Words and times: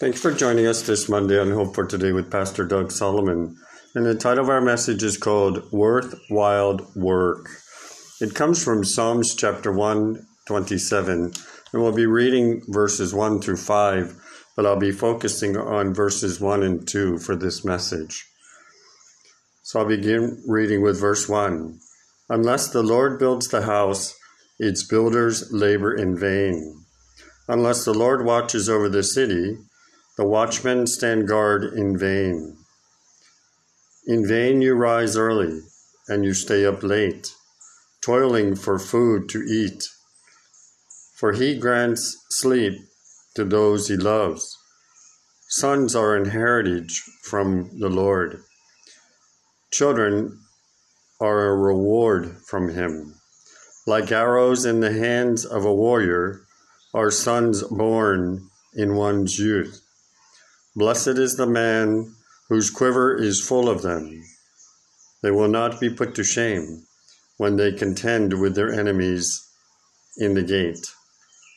Thanks 0.00 0.20
for 0.20 0.30
joining 0.30 0.68
us 0.68 0.82
this 0.82 1.08
Monday 1.08 1.40
on 1.40 1.50
Hope 1.50 1.74
for 1.74 1.84
Today 1.84 2.12
with 2.12 2.30
Pastor 2.30 2.64
Doug 2.64 2.92
Solomon. 2.92 3.56
And 3.96 4.06
the 4.06 4.14
title 4.14 4.44
of 4.44 4.48
our 4.48 4.60
message 4.60 5.02
is 5.02 5.16
called 5.16 5.72
Worthwhile 5.72 6.88
Work. 6.94 7.48
It 8.20 8.32
comes 8.32 8.62
from 8.62 8.84
Psalms 8.84 9.34
chapter 9.34 9.72
127, 9.72 11.32
and 11.72 11.82
we'll 11.82 11.90
be 11.90 12.06
reading 12.06 12.62
verses 12.68 13.12
1 13.12 13.40
through 13.40 13.56
5, 13.56 14.14
but 14.54 14.64
I'll 14.64 14.78
be 14.78 14.92
focusing 14.92 15.56
on 15.56 15.94
verses 15.94 16.40
1 16.40 16.62
and 16.62 16.86
2 16.86 17.18
for 17.18 17.34
this 17.34 17.64
message. 17.64 18.24
So 19.64 19.80
I'll 19.80 19.86
begin 19.86 20.44
reading 20.46 20.80
with 20.80 21.00
verse 21.00 21.28
1. 21.28 21.76
Unless 22.28 22.68
the 22.68 22.84
Lord 22.84 23.18
builds 23.18 23.48
the 23.48 23.62
house, 23.62 24.14
its 24.60 24.84
builders 24.84 25.50
labor 25.50 25.92
in 25.92 26.16
vain. 26.16 26.84
Unless 27.48 27.84
the 27.84 27.94
Lord 27.94 28.24
watches 28.24 28.68
over 28.68 28.88
the 28.88 29.02
city, 29.02 29.56
the 30.18 30.24
watchmen 30.24 30.84
stand 30.84 31.28
guard 31.28 31.62
in 31.62 31.96
vain. 31.96 32.56
In 34.04 34.26
vain 34.26 34.60
you 34.60 34.74
rise 34.74 35.16
early, 35.16 35.60
and 36.08 36.24
you 36.24 36.34
stay 36.34 36.66
up 36.66 36.82
late, 36.82 37.32
toiling 38.00 38.56
for 38.56 38.80
food 38.80 39.28
to 39.28 39.38
eat. 39.48 39.88
For 41.14 41.34
he 41.34 41.56
grants 41.56 42.16
sleep 42.30 42.74
to 43.36 43.44
those 43.44 43.86
he 43.86 43.96
loves. 43.96 44.58
Sons 45.50 45.94
are 45.94 46.16
an 46.16 46.30
heritage 46.30 47.00
from 47.22 47.70
the 47.78 47.88
Lord. 47.88 48.42
Children 49.70 50.40
are 51.20 51.46
a 51.46 51.56
reward 51.56 52.38
from 52.44 52.70
him. 52.70 53.14
Like 53.86 54.10
arrows 54.10 54.64
in 54.64 54.80
the 54.80 54.92
hands 54.92 55.44
of 55.44 55.64
a 55.64 55.72
warrior, 55.72 56.40
are 56.92 57.12
sons 57.12 57.62
born 57.62 58.48
in 58.74 58.96
one's 58.96 59.38
youth. 59.38 59.84
Blessed 60.78 61.18
is 61.18 61.34
the 61.34 61.44
man 61.44 62.14
whose 62.48 62.70
quiver 62.70 63.12
is 63.12 63.44
full 63.44 63.68
of 63.68 63.82
them. 63.82 64.22
They 65.24 65.32
will 65.32 65.48
not 65.48 65.80
be 65.80 65.90
put 65.90 66.14
to 66.14 66.22
shame 66.22 66.84
when 67.36 67.56
they 67.56 67.72
contend 67.72 68.40
with 68.40 68.54
their 68.54 68.72
enemies 68.72 69.44
in 70.18 70.34
the 70.34 70.42
gate. 70.44 70.86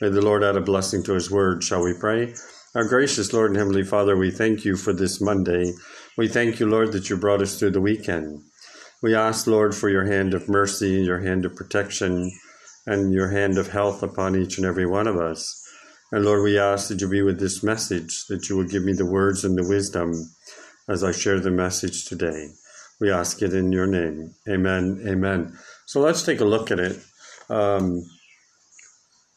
May 0.01 0.09
the 0.09 0.23
Lord 0.23 0.43
add 0.43 0.55
a 0.55 0.61
blessing 0.61 1.03
to 1.03 1.13
his 1.13 1.29
word. 1.29 1.63
Shall 1.63 1.83
we 1.83 1.93
pray? 1.93 2.33
Our 2.73 2.85
gracious 2.85 3.31
Lord 3.31 3.51
and 3.51 3.59
Heavenly 3.59 3.83
Father, 3.83 4.17
we 4.17 4.31
thank 4.31 4.65
you 4.65 4.75
for 4.75 4.91
this 4.91 5.21
Monday. 5.21 5.71
We 6.17 6.27
thank 6.27 6.59
you, 6.59 6.65
Lord, 6.65 6.91
that 6.93 7.11
you 7.11 7.15
brought 7.15 7.43
us 7.43 7.59
through 7.59 7.71
the 7.71 7.79
weekend. 7.79 8.41
We 9.03 9.13
ask, 9.13 9.45
Lord, 9.45 9.75
for 9.75 9.87
your 9.87 10.05
hand 10.05 10.33
of 10.33 10.49
mercy, 10.49 10.93
your 10.93 11.19
hand 11.19 11.45
of 11.45 11.55
protection, 11.55 12.31
and 12.87 13.13
your 13.13 13.29
hand 13.29 13.59
of 13.59 13.67
health 13.67 14.01
upon 14.01 14.35
each 14.35 14.57
and 14.57 14.65
every 14.65 14.87
one 14.87 15.05
of 15.05 15.17
us. 15.17 15.61
And 16.11 16.25
Lord, 16.25 16.43
we 16.43 16.59
ask 16.59 16.89
that 16.89 17.01
you 17.01 17.07
be 17.07 17.21
with 17.21 17.39
this 17.39 17.63
message, 17.63 18.25
that 18.27 18.49
you 18.49 18.57
will 18.57 18.67
give 18.67 18.83
me 18.83 18.93
the 18.93 19.05
words 19.05 19.45
and 19.45 19.57
the 19.57 19.67
wisdom 19.67 20.13
as 20.87 21.03
I 21.03 21.11
share 21.11 21.39
the 21.39 21.51
message 21.51 22.05
today. 22.05 22.49
We 22.99 23.11
ask 23.11 23.41
it 23.41 23.53
in 23.53 23.71
your 23.71 23.87
name. 23.87 24.35
Amen. 24.47 25.03
Amen. 25.07 25.57
So 25.85 26.01
let's 26.01 26.23
take 26.23 26.41
a 26.41 26.45
look 26.45 26.69
at 26.69 26.79
it. 26.79 26.99
Um, 27.49 28.03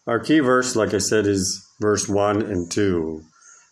our 0.06 0.18
key 0.18 0.40
verse, 0.40 0.76
like 0.76 0.92
I 0.94 0.98
said, 0.98 1.26
is 1.26 1.66
verse 1.80 2.08
1 2.08 2.42
and 2.42 2.70
2. 2.70 3.22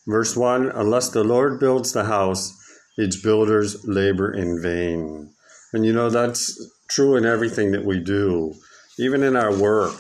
Verse 0.07 0.37
1 0.37 0.71
Unless 0.71 1.11
the 1.11 1.25
Lord 1.25 1.61
builds 1.61 1.93
the 1.93 2.05
house, 2.05 2.53
its 2.97 3.21
builders 3.21 3.85
labor 3.85 4.33
in 4.33 4.63
vain. 4.63 5.35
And 5.73 5.85
you 5.85 5.93
know, 5.93 6.09
that's 6.09 6.59
true 6.89 7.17
in 7.17 7.27
everything 7.27 7.73
that 7.73 7.85
we 7.85 8.01
do 8.01 8.55
even 8.99 9.23
in 9.23 9.37
our 9.37 9.57
work, 9.57 9.95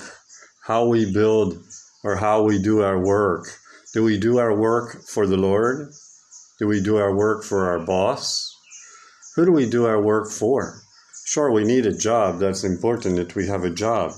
how 0.67 0.86
we 0.86 1.11
build 1.12 1.64
or 2.02 2.17
how 2.17 2.42
we 2.42 2.61
do 2.61 2.83
our 2.83 2.98
work. 2.98 3.46
Do 3.95 4.02
we 4.02 4.18
do 4.18 4.39
our 4.39 4.55
work 4.55 5.05
for 5.05 5.27
the 5.27 5.36
Lord? 5.36 5.92
Do 6.58 6.67
we 6.67 6.80
do 6.80 6.96
our 6.96 7.14
work 7.14 7.45
for 7.45 7.68
our 7.68 7.79
boss? 7.79 8.48
Who 9.36 9.45
do 9.45 9.52
we 9.52 9.68
do 9.68 9.86
our 9.86 10.01
work 10.01 10.30
for? 10.30 10.83
Sure, 11.24 11.51
we 11.51 11.64
need 11.64 11.86
a 11.86 11.96
job. 11.96 12.39
That's 12.39 12.64
important 12.64 13.17
that 13.17 13.35
we 13.35 13.46
have 13.46 13.64
a 13.64 13.70
job. 13.70 14.13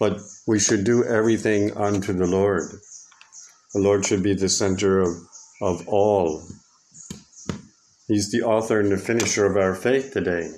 But 0.00 0.20
we 0.46 0.58
should 0.58 0.84
do 0.84 1.04
everything 1.04 1.76
unto 1.76 2.12
the 2.12 2.26
Lord. 2.26 2.64
The 3.72 3.80
Lord 3.80 4.04
should 4.04 4.22
be 4.22 4.34
the 4.34 4.48
center 4.48 5.00
of, 5.00 5.14
of 5.60 5.88
all. 5.88 6.42
He's 8.08 8.30
the 8.30 8.42
author 8.42 8.80
and 8.80 8.92
the 8.92 8.98
finisher 8.98 9.46
of 9.46 9.56
our 9.56 9.74
faith 9.74 10.12
today. 10.12 10.50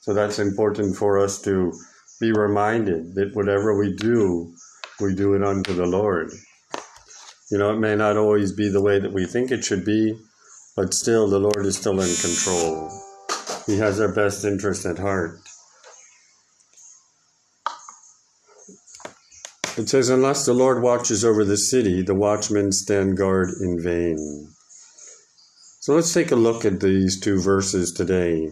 So 0.00 0.14
that's 0.14 0.38
important 0.38 0.96
for 0.96 1.18
us 1.18 1.42
to 1.42 1.72
be 2.20 2.32
reminded 2.32 3.14
that 3.16 3.34
whatever 3.34 3.76
we 3.76 3.92
do, 3.94 4.54
we 5.00 5.14
do 5.14 5.34
it 5.34 5.42
unto 5.42 5.74
the 5.74 5.86
Lord. 5.86 6.30
You 7.50 7.58
know, 7.58 7.72
it 7.72 7.78
may 7.78 7.94
not 7.94 8.16
always 8.16 8.52
be 8.52 8.68
the 8.68 8.82
way 8.82 8.98
that 8.98 9.12
we 9.12 9.26
think 9.26 9.50
it 9.50 9.64
should 9.64 9.84
be, 9.84 10.18
but 10.74 10.94
still, 10.94 11.28
the 11.28 11.38
Lord 11.38 11.64
is 11.64 11.76
still 11.76 12.00
in 12.00 12.14
control. 12.16 12.90
He 13.66 13.78
has 13.78 14.00
our 14.00 14.12
best 14.12 14.44
interest 14.44 14.84
at 14.84 14.98
heart. 14.98 15.38
It 19.76 19.88
says, 19.88 20.08
Unless 20.08 20.46
the 20.46 20.54
Lord 20.54 20.82
watches 20.82 21.24
over 21.24 21.44
the 21.44 21.56
city, 21.56 22.02
the 22.02 22.14
watchmen 22.14 22.72
stand 22.72 23.16
guard 23.16 23.50
in 23.60 23.82
vain. 23.82 24.48
So 25.80 25.94
let's 25.94 26.12
take 26.12 26.32
a 26.32 26.36
look 26.36 26.64
at 26.64 26.80
these 26.80 27.20
two 27.20 27.40
verses 27.40 27.92
today. 27.92 28.50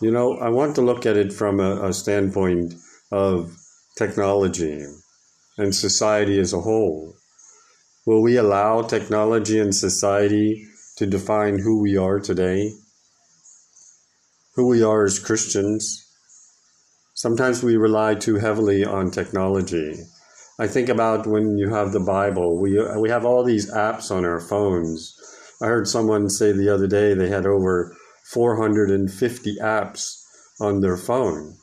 You 0.00 0.10
know, 0.10 0.36
I 0.36 0.48
want 0.48 0.74
to 0.76 0.82
look 0.82 1.06
at 1.06 1.16
it 1.16 1.32
from 1.32 1.58
a, 1.58 1.88
a 1.88 1.92
standpoint 1.92 2.74
of 3.10 3.56
technology 3.96 4.84
and 5.58 5.74
society 5.74 6.38
as 6.38 6.52
a 6.52 6.60
whole? 6.60 7.14
Will 8.06 8.22
we 8.22 8.36
allow 8.36 8.80
technology 8.80 9.58
and 9.58 9.74
society 9.74 10.66
to 10.96 11.06
define 11.06 11.58
who 11.58 11.82
we 11.82 11.96
are 11.96 12.20
today? 12.20 12.72
Who 14.54 14.68
we 14.68 14.82
are 14.82 15.04
as 15.04 15.18
Christians? 15.18 16.06
Sometimes 17.14 17.62
we 17.62 17.76
rely 17.76 18.14
too 18.14 18.36
heavily 18.36 18.84
on 18.84 19.10
technology. 19.10 19.94
I 20.58 20.68
think 20.68 20.88
about 20.88 21.26
when 21.26 21.58
you 21.58 21.68
have 21.68 21.92
the 21.92 22.00
Bible. 22.00 22.60
We, 22.60 22.80
we 22.96 23.10
have 23.10 23.24
all 23.24 23.44
these 23.44 23.70
apps 23.70 24.10
on 24.10 24.24
our 24.24 24.40
phones. 24.40 25.14
I 25.60 25.66
heard 25.66 25.86
someone 25.86 26.30
say 26.30 26.52
the 26.52 26.72
other 26.72 26.86
day 26.86 27.14
they 27.14 27.28
had 27.28 27.44
over 27.44 27.96
450 28.32 29.56
apps 29.56 30.22
on 30.60 30.80
their 30.80 30.96
phone. 30.96 31.56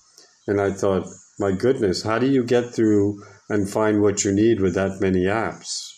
And 0.48 0.62
I 0.62 0.72
thought, 0.72 1.08
my 1.40 1.52
goodness, 1.52 2.04
how 2.04 2.20
do 2.20 2.28
you 2.28 2.44
get 2.44 2.74
through 2.74 3.24
and 3.50 3.70
find 3.70 4.02
what 4.02 4.24
you 4.24 4.32
need 4.32 4.60
with 4.60 4.76
that 4.76 5.02
many 5.02 5.26
apps? 5.26 5.92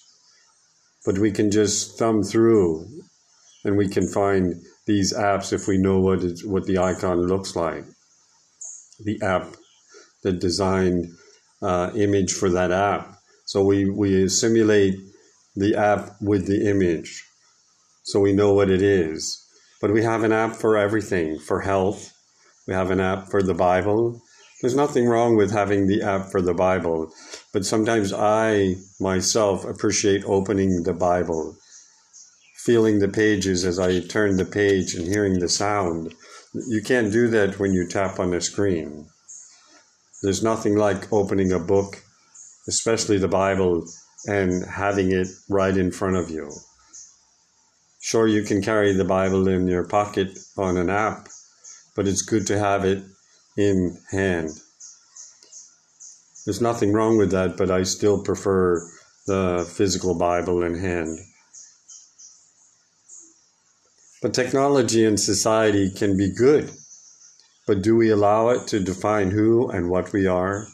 But 1.05 1.19
we 1.19 1.31
can 1.31 1.51
just 1.51 1.97
thumb 1.97 2.23
through 2.23 2.87
and 3.63 3.77
we 3.77 3.87
can 3.87 4.07
find 4.07 4.55
these 4.85 5.13
apps 5.13 5.53
if 5.53 5.67
we 5.67 5.77
know 5.77 5.99
what, 5.99 6.23
it, 6.23 6.39
what 6.45 6.65
the 6.65 6.77
icon 6.77 7.27
looks 7.27 7.55
like. 7.55 7.85
The 9.03 9.21
app, 9.21 9.55
the 10.23 10.31
designed 10.31 11.07
uh, 11.61 11.91
image 11.95 12.33
for 12.33 12.49
that 12.49 12.71
app. 12.71 13.19
So 13.45 13.63
we, 13.63 13.89
we 13.89 14.27
simulate 14.27 14.95
the 15.55 15.75
app 15.75 16.11
with 16.21 16.47
the 16.47 16.69
image 16.69 17.23
so 18.07 18.21
we 18.21 18.31
know 18.31 18.53
what 18.53 18.69
it 18.69 18.81
is. 18.81 19.45
But 19.81 19.91
we 19.91 20.01
have 20.03 20.23
an 20.23 20.31
app 20.31 20.55
for 20.55 20.77
everything 20.77 21.39
for 21.39 21.59
health, 21.59 22.13
we 22.65 22.73
have 22.73 22.89
an 22.89 23.01
app 23.01 23.29
for 23.29 23.43
the 23.43 23.53
Bible, 23.53 24.21
there's 24.61 24.75
nothing 24.75 25.07
wrong 25.07 25.35
with 25.35 25.51
having 25.51 25.87
the 25.87 26.01
app 26.01 26.31
for 26.31 26.41
the 26.41 26.53
Bible, 26.53 27.13
but 27.53 27.65
sometimes 27.65 28.11
I 28.11 28.75
myself 28.99 29.63
appreciate 29.65 30.23
opening 30.25 30.83
the 30.83 30.93
Bible, 30.93 31.55
feeling 32.65 32.97
the 32.97 33.07
pages 33.07 33.63
as 33.63 33.77
I 33.77 33.99
turn 33.99 34.37
the 34.37 34.45
page 34.45 34.95
and 34.95 35.07
hearing 35.07 35.39
the 35.39 35.49
sound. 35.49 36.15
You 36.53 36.81
can't 36.81 37.11
do 37.11 37.27
that 37.27 37.59
when 37.59 37.73
you 37.73 37.87
tap 37.87 38.19
on 38.19 38.33
a 38.33 38.41
screen. 38.41 39.07
There's 40.23 40.41
nothing 40.41 40.75
like 40.75 41.13
opening 41.13 41.51
a 41.51 41.59
book, 41.59 42.01
especially 42.67 43.19
the 43.19 43.27
Bible, 43.27 43.85
and 44.25 44.65
having 44.65 45.11
it 45.11 45.27
right 45.47 45.77
in 45.77 45.91
front 45.91 46.15
of 46.15 46.31
you. 46.31 46.51
Sure, 48.01 48.27
you 48.27 48.41
can 48.41 48.63
carry 48.63 48.93
the 48.93 49.05
Bible 49.05 49.47
in 49.47 49.67
your 49.67 49.83
pocket 49.83 50.39
on 50.57 50.77
an 50.77 50.89
app, 50.89 51.27
but 51.95 52.07
it's 52.07 52.23
good 52.23 52.47
to 52.47 52.57
have 52.57 52.83
it 52.83 53.03
in 53.57 53.97
hand. 54.11 54.51
There's 56.45 56.61
nothing 56.61 56.93
wrong 56.93 57.17
with 57.17 57.31
that, 57.31 57.57
but 57.57 57.71
I 57.71 57.83
still 57.83 58.23
prefer 58.23 58.87
the 59.25 59.69
physical 59.75 60.15
Bible 60.15 60.63
in 60.63 60.75
hand. 60.75 61.19
But 64.21 64.33
technology 64.33 65.03
and 65.03 65.19
society 65.19 65.91
can 65.91 66.15
be 66.17 66.33
good, 66.33 66.71
but 67.67 67.81
do 67.81 67.95
we 67.95 68.09
allow 68.09 68.49
it 68.49 68.67
to 68.67 68.79
define 68.79 69.31
who 69.31 69.69
and 69.69 69.89
what 69.89 70.13
we 70.13 70.25
are? 70.25 70.67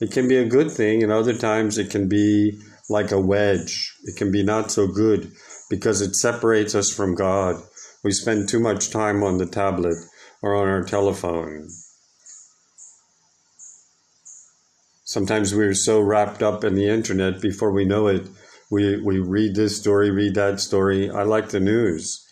It 0.00 0.10
can 0.10 0.28
be 0.28 0.36
a 0.36 0.44
good 0.44 0.70
thing, 0.70 1.02
and 1.02 1.10
other 1.10 1.32
times 1.32 1.78
it 1.78 1.90
can 1.90 2.08
be 2.08 2.60
like 2.90 3.12
a 3.12 3.20
wedge. 3.20 3.94
It 4.04 4.16
can 4.16 4.30
be 4.30 4.42
not 4.42 4.70
so 4.70 4.86
good 4.86 5.32
because 5.70 6.02
it 6.02 6.16
separates 6.16 6.74
us 6.74 6.92
from 6.92 7.14
God 7.14 7.62
we 8.02 8.12
spend 8.12 8.48
too 8.48 8.60
much 8.60 8.90
time 8.90 9.22
on 9.22 9.38
the 9.38 9.46
tablet 9.46 9.96
or 10.42 10.54
on 10.54 10.68
our 10.68 10.82
telephone. 10.82 11.68
Sometimes 15.04 15.54
we're 15.54 15.74
so 15.74 16.00
wrapped 16.00 16.42
up 16.42 16.64
in 16.64 16.74
the 16.74 16.88
internet 16.88 17.40
before 17.40 17.72
we 17.72 17.84
know 17.84 18.08
it, 18.08 18.26
we, 18.70 19.00
we 19.00 19.18
read 19.18 19.54
this 19.54 19.78
story, 19.78 20.10
read 20.10 20.34
that 20.34 20.60
story. 20.60 21.08
I 21.08 21.22
like 21.22 21.50
the 21.50 21.60
news. 21.60 22.24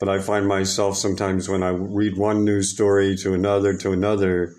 But 0.00 0.08
I 0.08 0.18
find 0.18 0.46
myself 0.46 0.96
sometimes 0.96 1.48
when 1.48 1.62
I 1.62 1.70
read 1.70 2.18
one 2.18 2.44
news 2.44 2.70
story 2.72 3.16
to 3.18 3.32
another 3.32 3.74
to 3.78 3.92
another, 3.92 4.54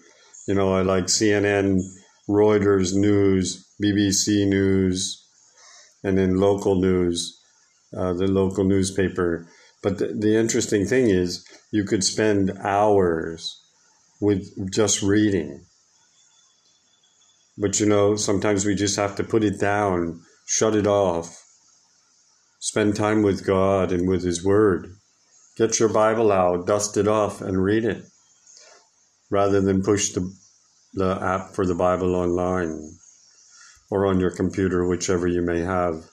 you 0.47 0.55
know, 0.55 0.73
I 0.73 0.81
like 0.81 1.05
CNN, 1.05 1.81
Reuters 2.27 2.95
news, 2.95 3.67
BBC 3.81 4.47
news, 4.47 5.23
and 6.03 6.17
then 6.17 6.37
local 6.37 6.79
news, 6.79 7.39
uh, 7.95 8.13
the 8.13 8.27
local 8.27 8.63
newspaper. 8.63 9.47
But 9.83 9.99
the, 9.99 10.07
the 10.07 10.35
interesting 10.35 10.85
thing 10.85 11.09
is, 11.09 11.45
you 11.71 11.83
could 11.83 12.03
spend 12.03 12.51
hours 12.63 13.61
with 14.19 14.71
just 14.71 15.01
reading. 15.01 15.65
But 17.57 17.79
you 17.79 17.85
know, 17.85 18.15
sometimes 18.15 18.65
we 18.65 18.75
just 18.75 18.95
have 18.97 19.15
to 19.15 19.23
put 19.23 19.43
it 19.43 19.59
down, 19.59 20.21
shut 20.45 20.75
it 20.75 20.87
off, 20.87 21.43
spend 22.59 22.95
time 22.95 23.21
with 23.23 23.45
God 23.45 23.91
and 23.91 24.07
with 24.07 24.23
His 24.23 24.43
Word. 24.43 24.95
Get 25.57 25.79
your 25.79 25.89
Bible 25.89 26.31
out, 26.31 26.67
dust 26.67 26.97
it 26.97 27.07
off, 27.07 27.41
and 27.41 27.63
read 27.63 27.83
it 27.83 28.03
rather 29.29 29.59
than 29.59 29.83
push 29.83 30.13
the, 30.13 30.31
the 30.93 31.19
app 31.21 31.53
for 31.53 31.65
the 31.65 31.75
Bible 31.75 32.15
online 32.15 32.91
or 33.89 34.05
on 34.05 34.19
your 34.19 34.31
computer, 34.31 34.87
whichever 34.87 35.27
you 35.27 35.41
may 35.41 35.61
have. 35.61 36.05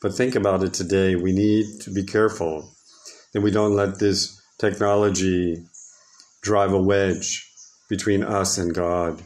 But 0.00 0.14
think 0.14 0.34
about 0.34 0.62
it 0.62 0.74
today. 0.74 1.16
We 1.16 1.32
need 1.32 1.80
to 1.82 1.90
be 1.90 2.04
careful 2.04 2.74
that 3.32 3.40
we 3.40 3.50
don't 3.50 3.74
let 3.74 3.98
this 3.98 4.40
technology 4.58 5.64
drive 6.42 6.72
a 6.72 6.80
wedge 6.80 7.46
between 7.88 8.22
us 8.22 8.58
and 8.58 8.74
God. 8.74 9.22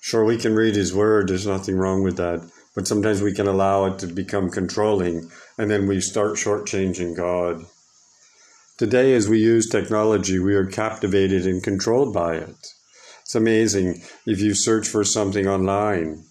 Sure, 0.00 0.24
we 0.24 0.36
can 0.36 0.54
read 0.54 0.74
His 0.74 0.94
Word, 0.94 1.28
there's 1.28 1.46
nothing 1.46 1.76
wrong 1.76 2.02
with 2.02 2.16
that. 2.16 2.48
But 2.74 2.88
sometimes 2.88 3.22
we 3.22 3.32
can 3.32 3.46
allow 3.46 3.86
it 3.86 3.98
to 4.00 4.06
become 4.06 4.50
controlling, 4.50 5.30
and 5.56 5.70
then 5.70 5.86
we 5.86 6.00
start 6.00 6.34
shortchanging 6.34 7.16
God. 7.16 7.64
Today, 8.76 9.14
as 9.14 9.28
we 9.28 9.38
use 9.38 9.68
technology, 9.68 10.40
we 10.40 10.56
are 10.56 10.66
captivated 10.66 11.46
and 11.46 11.62
controlled 11.62 12.12
by 12.12 12.34
it. 12.34 12.56
It's 13.22 13.36
amazing 13.36 14.02
if 14.26 14.40
you 14.40 14.54
search 14.54 14.88
for 14.88 15.04
something 15.04 15.46
online, 15.46 16.24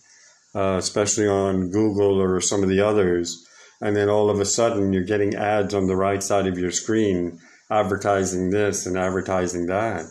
uh, 0.53 0.75
especially 0.77 1.27
on 1.27 1.71
Google 1.71 2.21
or 2.21 2.41
some 2.41 2.61
of 2.61 2.69
the 2.69 2.81
others, 2.81 3.47
and 3.83 3.97
then 3.97 4.09
all 4.09 4.29
of 4.29 4.39
a 4.39 4.45
sudden 4.45 4.93
you're 4.93 5.03
getting 5.03 5.35
ads 5.35 5.73
on 5.73 5.87
the 5.87 5.95
right 5.95 6.23
side 6.23 6.47
of 6.47 6.57
your 6.57 6.71
screen 6.71 7.37
advertising 7.69 8.49
this 8.49 8.85
and 8.85 8.97
advertising 8.97 9.65
that. 9.65 10.05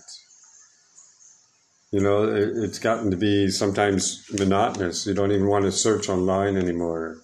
You 1.91 2.01
know, 2.01 2.25
it, 2.25 2.51
it's 2.57 2.79
gotten 2.79 3.11
to 3.11 3.17
be 3.17 3.49
sometimes 3.49 4.27
monotonous. 4.31 5.07
You 5.07 5.15
don't 5.15 5.33
even 5.33 5.49
want 5.49 5.65
to 5.65 5.73
search 5.73 6.11
online 6.11 6.59
anymore 6.59 7.17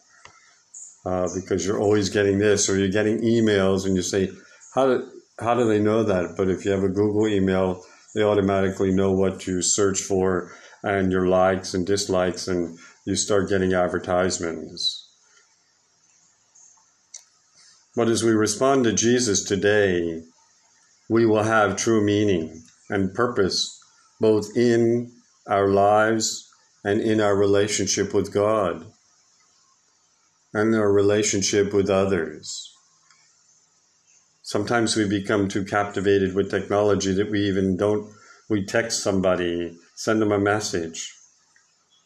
uh, 1.05 1.29
because 1.35 1.67
you're 1.67 1.81
always 1.81 2.09
getting 2.09 2.39
this, 2.39 2.69
or 2.71 2.79
you're 2.79 2.89
getting 2.89 3.21
emails 3.21 3.85
and 3.85 3.95
you 3.95 4.03
say, 4.03 4.31
how 4.75 4.87
do, 4.87 5.11
how 5.39 5.55
do 5.55 5.67
they 5.69 5.79
know 5.79 6.03
that? 6.03 6.35
But 6.37 6.49
if 6.49 6.65
you 6.65 6.71
have 6.71 6.83
a 6.83 6.89
Google 6.89 7.29
email, 7.29 7.83
they 8.15 8.23
automatically 8.23 8.91
know 8.91 9.12
what 9.12 9.47
you 9.47 9.61
search 9.61 10.00
for 10.00 10.50
and 10.83 11.12
your 11.12 11.27
likes 11.27 11.75
and 11.75 11.87
dislikes, 11.87 12.49
and 12.49 12.79
you 13.05 13.17
start 13.17 13.50
getting 13.50 13.75
advertisements. 13.75 15.08
But 17.99 18.09
as 18.09 18.23
we 18.23 18.31
respond 18.31 18.85
to 18.85 18.93
Jesus 18.93 19.43
today, 19.43 20.23
we 21.09 21.27
will 21.27 21.43
have 21.43 21.75
true 21.75 22.00
meaning 22.00 22.62
and 22.89 23.12
purpose 23.12 23.77
both 24.21 24.56
in 24.56 25.11
our 25.49 25.67
lives 25.67 26.49
and 26.85 27.00
in 27.00 27.21
our 27.21 27.35
relationship 27.35 28.15
with 28.15 28.33
God 28.33 28.87
and 30.55 30.77
our 30.77 30.93
relationship 30.93 31.75
with 31.75 31.91
others. 31.91 32.73
Sometimes 34.43 34.95
we 34.95 35.09
become 35.09 35.49
too 35.49 35.65
captivated 35.65 36.37
with 36.37 36.53
technology 36.53 37.12
that 37.15 37.33
we 37.33 37.49
even 37.49 37.77
don't, 37.77 38.09
we 38.49 38.65
text 38.65 39.03
somebody, 39.03 39.77
send 39.97 40.23
them 40.23 40.31
a 40.31 40.39
message, 40.39 41.12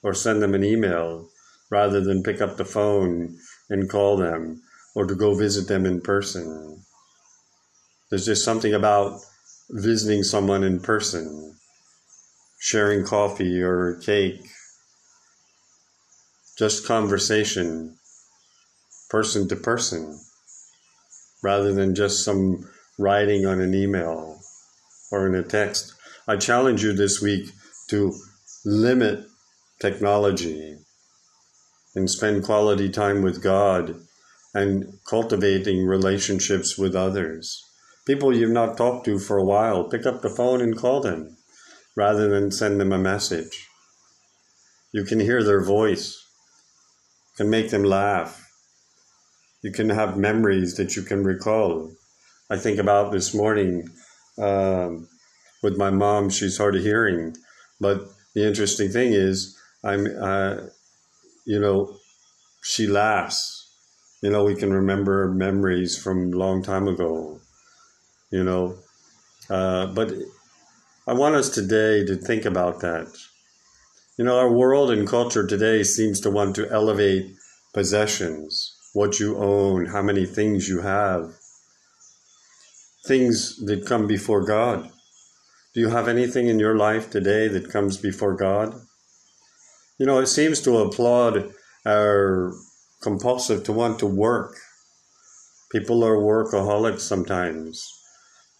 or 0.02 0.14
send 0.14 0.40
them 0.40 0.54
an 0.54 0.64
email 0.64 1.28
rather 1.70 2.00
than 2.00 2.22
pick 2.22 2.40
up 2.40 2.56
the 2.56 2.64
phone 2.64 3.36
and 3.68 3.90
call 3.90 4.16
them 4.16 4.62
or 4.94 5.06
to 5.06 5.14
go 5.14 5.34
visit 5.34 5.68
them 5.68 5.86
in 5.86 6.00
person. 6.00 6.84
There's 8.10 8.26
just 8.26 8.44
something 8.44 8.74
about 8.74 9.20
visiting 9.70 10.22
someone 10.22 10.64
in 10.64 10.80
person, 10.80 11.54
sharing 12.60 13.04
coffee 13.04 13.62
or 13.62 13.98
cake, 14.04 14.42
just 16.58 16.86
conversation, 16.86 17.96
person 19.08 19.48
to 19.48 19.56
person 19.56 20.20
rather 21.42 21.72
than 21.72 21.94
just 21.94 22.24
some 22.24 22.68
writing 22.98 23.46
on 23.46 23.60
an 23.60 23.74
email 23.74 24.38
or 25.10 25.26
in 25.26 25.34
a 25.34 25.42
text. 25.42 25.94
I 26.28 26.36
challenge 26.36 26.82
you 26.82 26.92
this 26.92 27.20
week 27.20 27.50
to 27.88 28.14
limit 28.64 29.26
technology 29.80 30.78
and 31.94 32.08
spend 32.08 32.44
quality 32.44 32.88
time 32.88 33.22
with 33.22 33.42
God 33.42 33.96
and 34.54 34.98
cultivating 35.08 35.86
relationships 35.86 36.76
with 36.76 36.94
others. 36.94 37.62
People 38.06 38.34
you've 38.36 38.50
not 38.50 38.76
talked 38.76 39.04
to 39.06 39.18
for 39.18 39.38
a 39.38 39.44
while, 39.44 39.84
pick 39.84 40.06
up 40.06 40.22
the 40.22 40.30
phone 40.30 40.60
and 40.60 40.76
call 40.76 41.00
them 41.00 41.36
rather 41.96 42.28
than 42.28 42.50
send 42.50 42.80
them 42.80 42.92
a 42.92 42.98
message. 42.98 43.68
You 44.92 45.04
can 45.04 45.20
hear 45.20 45.42
their 45.42 45.64
voice, 45.64 46.22
You 47.30 47.44
can 47.44 47.50
make 47.50 47.70
them 47.70 47.84
laugh, 47.84 48.42
you 49.62 49.70
can 49.70 49.88
have 49.90 50.18
memories 50.18 50.76
that 50.76 50.96
you 50.96 51.02
can 51.02 51.22
recall. 51.22 51.92
I 52.50 52.58
think 52.58 52.78
about 52.78 53.12
this 53.12 53.32
morning 53.32 53.88
um, 54.38 55.08
with 55.62 55.78
my 55.78 55.90
mom. 55.90 56.30
She's 56.30 56.58
hard 56.58 56.76
of 56.76 56.82
hearing, 56.82 57.36
but 57.80 58.04
the 58.34 58.46
interesting 58.46 58.90
thing 58.90 59.12
is, 59.12 59.56
I'm, 59.84 60.06
uh, 60.20 60.56
you 61.46 61.60
know, 61.60 61.96
she 62.62 62.86
laughs. 62.86 63.61
You 64.22 64.30
know, 64.30 64.44
we 64.44 64.54
can 64.54 64.72
remember 64.72 65.28
memories 65.28 66.00
from 66.00 66.30
long 66.30 66.62
time 66.62 66.86
ago. 66.86 67.40
You 68.30 68.44
know, 68.44 68.78
uh, 69.50 69.86
but 69.86 70.12
I 71.06 71.12
want 71.12 71.34
us 71.34 71.50
today 71.50 72.04
to 72.06 72.16
think 72.16 72.44
about 72.44 72.80
that. 72.80 73.08
You 74.16 74.24
know, 74.24 74.38
our 74.38 74.50
world 74.50 74.90
and 74.92 75.08
culture 75.08 75.46
today 75.46 75.82
seems 75.82 76.20
to 76.20 76.30
want 76.30 76.54
to 76.56 76.70
elevate 76.70 77.34
possessions 77.74 78.78
what 78.92 79.18
you 79.18 79.36
own, 79.38 79.86
how 79.86 80.02
many 80.02 80.26
things 80.26 80.68
you 80.68 80.82
have, 80.82 81.34
things 83.06 83.56
that 83.66 83.86
come 83.86 84.06
before 84.06 84.44
God. 84.44 84.90
Do 85.74 85.80
you 85.80 85.88
have 85.88 86.06
anything 86.08 86.46
in 86.46 86.58
your 86.58 86.76
life 86.76 87.10
today 87.10 87.48
that 87.48 87.70
comes 87.70 87.96
before 87.96 88.36
God? 88.36 88.74
You 89.98 90.06
know, 90.06 90.20
it 90.20 90.26
seems 90.26 90.60
to 90.60 90.78
applaud 90.78 91.52
our 91.86 92.52
compulsive 93.02 93.64
to 93.64 93.72
want 93.72 93.98
to 93.98 94.06
work. 94.06 94.56
People 95.70 96.04
are 96.04 96.16
workaholics 96.16 97.00
sometimes. 97.00 97.82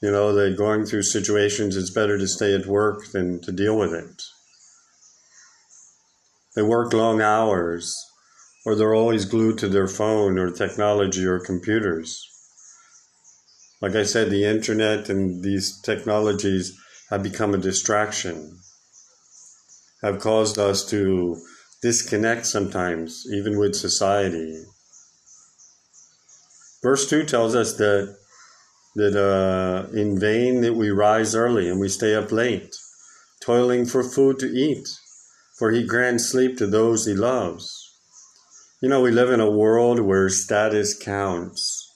You 0.03 0.11
know, 0.11 0.35
they're 0.35 0.57
going 0.57 0.85
through 0.85 1.05
situations, 1.05 1.77
it's 1.77 1.91
better 1.91 2.19
to 2.19 2.27
stay 2.27 2.55
at 2.55 2.67
work 2.67 3.13
than 3.13 3.41
to 3.43 3.53
deal 3.53 3.79
with 3.79 3.95
it. 3.95 4.23
They 6.57 6.63
work 6.63 6.93
long 6.93 7.23
hours 7.23 8.05
or 8.65 8.75
they're 8.75 8.95
always 8.95 9.25
glued 9.25 9.59
to 9.59 9.69
their 9.69 9.89
phone 9.89 10.39
or 10.39 10.51
technology 10.51 11.25
or 11.25 11.41
computers. 11.41 12.29
Like 13.81 13.97
I 13.97 14.05
said, 14.05 14.31
the 14.31 14.45
internet 14.45 15.09
and 15.09 15.43
these 15.43 15.81
technologies 15.81 16.79
have 17.11 17.23
become 17.23 17.55
a 17.55 17.59
distraction, 17.59 18.59
have 20.03 20.21
caused 20.21 20.59
us 20.59 20.85
to 20.91 21.37
disconnect 21.83 22.47
sometimes, 22.47 23.27
even 23.33 23.59
with 23.59 23.75
society. 23.75 24.65
Verse 26.83 27.09
2 27.11 27.25
tells 27.25 27.55
us 27.55 27.75
that, 27.75 28.17
that 28.95 29.17
uh, 29.17 29.89
in 29.97 30.19
vain 30.19 30.61
that 30.61 30.75
we 30.75 30.91
rise 30.91 31.35
early 31.35 31.69
and 31.69 31.81
we 31.81 31.89
stay 31.89 32.15
up 32.15 32.31
late, 32.31 32.75
toiling 33.41 33.85
for 33.85 34.03
food 34.03 34.39
to 34.39 34.47
eat, 34.47 34.89
for 35.59 35.73
he 35.73 35.85
grants 35.85 36.27
sleep 36.27 36.57
to 36.59 36.67
those 36.67 37.05
he 37.07 37.15
loves. 37.15 37.79
You 38.81 38.89
know, 38.89 39.01
we 39.01 39.11
live 39.11 39.31
in 39.31 39.41
a 39.41 39.51
world 39.51 40.01
where 40.01 40.29
status 40.29 40.97
counts. 40.97 41.89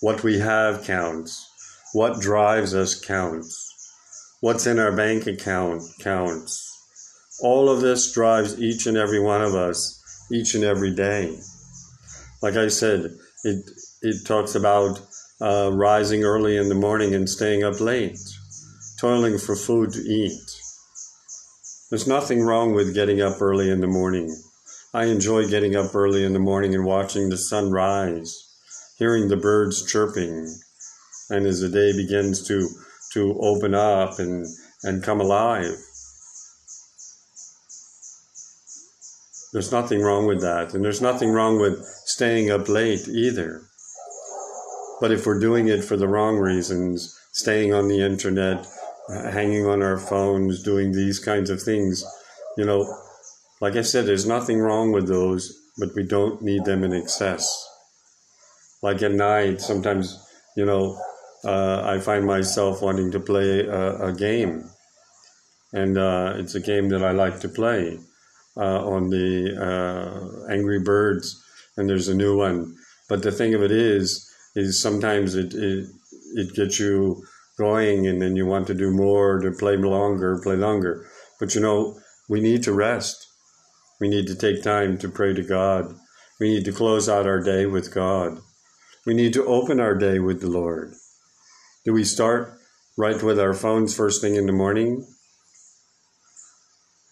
What 0.00 0.22
we 0.22 0.38
have 0.38 0.84
counts. 0.84 1.46
What 1.92 2.20
drives 2.20 2.74
us 2.74 2.98
counts. 2.98 3.62
What's 4.40 4.66
in 4.66 4.78
our 4.78 4.92
bank 4.92 5.26
account 5.26 5.82
counts. 6.00 6.75
All 7.40 7.68
of 7.68 7.80
this 7.80 8.12
drives 8.12 8.60
each 8.60 8.86
and 8.86 8.96
every 8.96 9.20
one 9.20 9.42
of 9.42 9.54
us 9.54 10.02
each 10.32 10.54
and 10.54 10.64
every 10.64 10.94
day. 10.94 11.38
Like 12.42 12.56
I 12.56 12.68
said, 12.68 13.16
it, 13.44 13.70
it 14.02 14.26
talks 14.26 14.54
about 14.54 15.00
uh, 15.40 15.70
rising 15.72 16.24
early 16.24 16.56
in 16.56 16.68
the 16.68 16.74
morning 16.74 17.14
and 17.14 17.28
staying 17.28 17.62
up 17.62 17.80
late, 17.80 18.18
toiling 18.98 19.38
for 19.38 19.54
food 19.54 19.92
to 19.92 20.00
eat. 20.00 20.40
There's 21.90 22.06
nothing 22.06 22.42
wrong 22.42 22.74
with 22.74 22.94
getting 22.94 23.20
up 23.20 23.40
early 23.40 23.70
in 23.70 23.80
the 23.80 23.86
morning 23.86 24.34
I 24.96 25.04
enjoy 25.08 25.46
getting 25.46 25.76
up 25.76 25.94
early 25.94 26.24
in 26.24 26.32
the 26.32 26.38
morning 26.38 26.74
and 26.74 26.82
watching 26.82 27.28
the 27.28 27.36
sun 27.36 27.70
rise, 27.70 28.34
hearing 28.98 29.28
the 29.28 29.36
birds 29.36 29.84
chirping, 29.84 30.56
and 31.28 31.46
as 31.46 31.60
the 31.60 31.68
day 31.68 31.94
begins 31.94 32.48
to 32.48 32.66
to 33.12 33.38
open 33.42 33.74
up 33.74 34.18
and 34.18 34.46
and 34.84 35.02
come 35.02 35.20
alive. 35.20 35.76
There's 39.56 39.72
nothing 39.72 40.02
wrong 40.02 40.26
with 40.26 40.42
that, 40.42 40.74
and 40.74 40.84
there's 40.84 41.00
nothing 41.00 41.30
wrong 41.30 41.58
with 41.58 41.82
staying 42.04 42.50
up 42.50 42.68
late 42.68 43.08
either. 43.08 43.62
But 45.00 45.12
if 45.12 45.24
we're 45.24 45.40
doing 45.40 45.68
it 45.68 45.82
for 45.82 45.96
the 45.96 46.06
wrong 46.06 46.36
reasons, 46.36 47.18
staying 47.32 47.72
on 47.72 47.88
the 47.88 48.02
internet, 48.02 48.66
hanging 49.08 49.64
on 49.64 49.82
our 49.82 49.96
phones, 49.96 50.62
doing 50.62 50.92
these 50.92 51.18
kinds 51.18 51.48
of 51.48 51.62
things, 51.62 52.04
you 52.58 52.66
know, 52.66 52.84
like 53.62 53.76
I 53.76 53.80
said, 53.80 54.04
there's 54.04 54.26
nothing 54.26 54.58
wrong 54.58 54.92
with 54.92 55.08
those, 55.08 55.58
but 55.78 55.88
we 55.96 56.02
don't 56.02 56.42
need 56.42 56.66
them 56.66 56.84
in 56.84 56.92
excess. 56.92 57.48
Like 58.82 59.00
at 59.00 59.12
night, 59.12 59.62
sometimes, 59.62 60.22
you 60.54 60.66
know, 60.66 61.00
uh, 61.46 61.80
I 61.82 62.00
find 62.00 62.26
myself 62.26 62.82
wanting 62.82 63.10
to 63.12 63.20
play 63.20 63.60
a, 63.60 64.08
a 64.08 64.12
game. 64.12 64.68
And 65.72 65.96
uh, 65.96 66.34
it's 66.36 66.54
a 66.54 66.60
game 66.60 66.90
that 66.90 67.02
I 67.02 67.12
like 67.12 67.40
to 67.40 67.48
play 67.48 68.00
on 68.62 69.10
the 69.10 69.56
uh, 69.56 70.52
Angry 70.52 70.80
Birds, 70.80 71.42
and 71.76 71.88
there's 71.88 72.08
a 72.08 72.14
new 72.14 72.36
one. 72.36 72.74
But 73.08 73.22
the 73.22 73.32
thing 73.32 73.54
of 73.54 73.62
it 73.62 73.70
is, 73.70 74.28
is 74.54 74.80
sometimes 74.80 75.34
it, 75.34 75.54
it, 75.54 75.86
it 76.34 76.54
gets 76.54 76.80
you 76.80 77.22
going 77.58 78.06
and 78.06 78.20
then 78.20 78.36
you 78.36 78.46
want 78.46 78.66
to 78.66 78.74
do 78.74 78.90
more, 78.90 79.38
to 79.40 79.50
play 79.50 79.76
longer, 79.76 80.40
play 80.42 80.56
longer. 80.56 81.06
But 81.38 81.54
you 81.54 81.60
know, 81.60 81.98
we 82.28 82.40
need 82.40 82.62
to 82.64 82.72
rest. 82.72 83.26
We 84.00 84.08
need 84.08 84.26
to 84.26 84.34
take 84.34 84.62
time 84.62 84.98
to 84.98 85.08
pray 85.08 85.34
to 85.34 85.42
God. 85.42 85.94
We 86.38 86.54
need 86.54 86.64
to 86.66 86.72
close 86.72 87.08
out 87.08 87.26
our 87.26 87.40
day 87.40 87.66
with 87.66 87.94
God. 87.94 88.38
We 89.06 89.14
need 89.14 89.32
to 89.34 89.46
open 89.46 89.80
our 89.80 89.94
day 89.94 90.18
with 90.18 90.40
the 90.40 90.50
Lord. 90.50 90.92
Do 91.84 91.92
we 91.92 92.04
start 92.04 92.58
right 92.98 93.22
with 93.22 93.38
our 93.38 93.54
phones 93.54 93.94
first 93.94 94.20
thing 94.20 94.34
in 94.34 94.46
the 94.46 94.52
morning? 94.52 95.06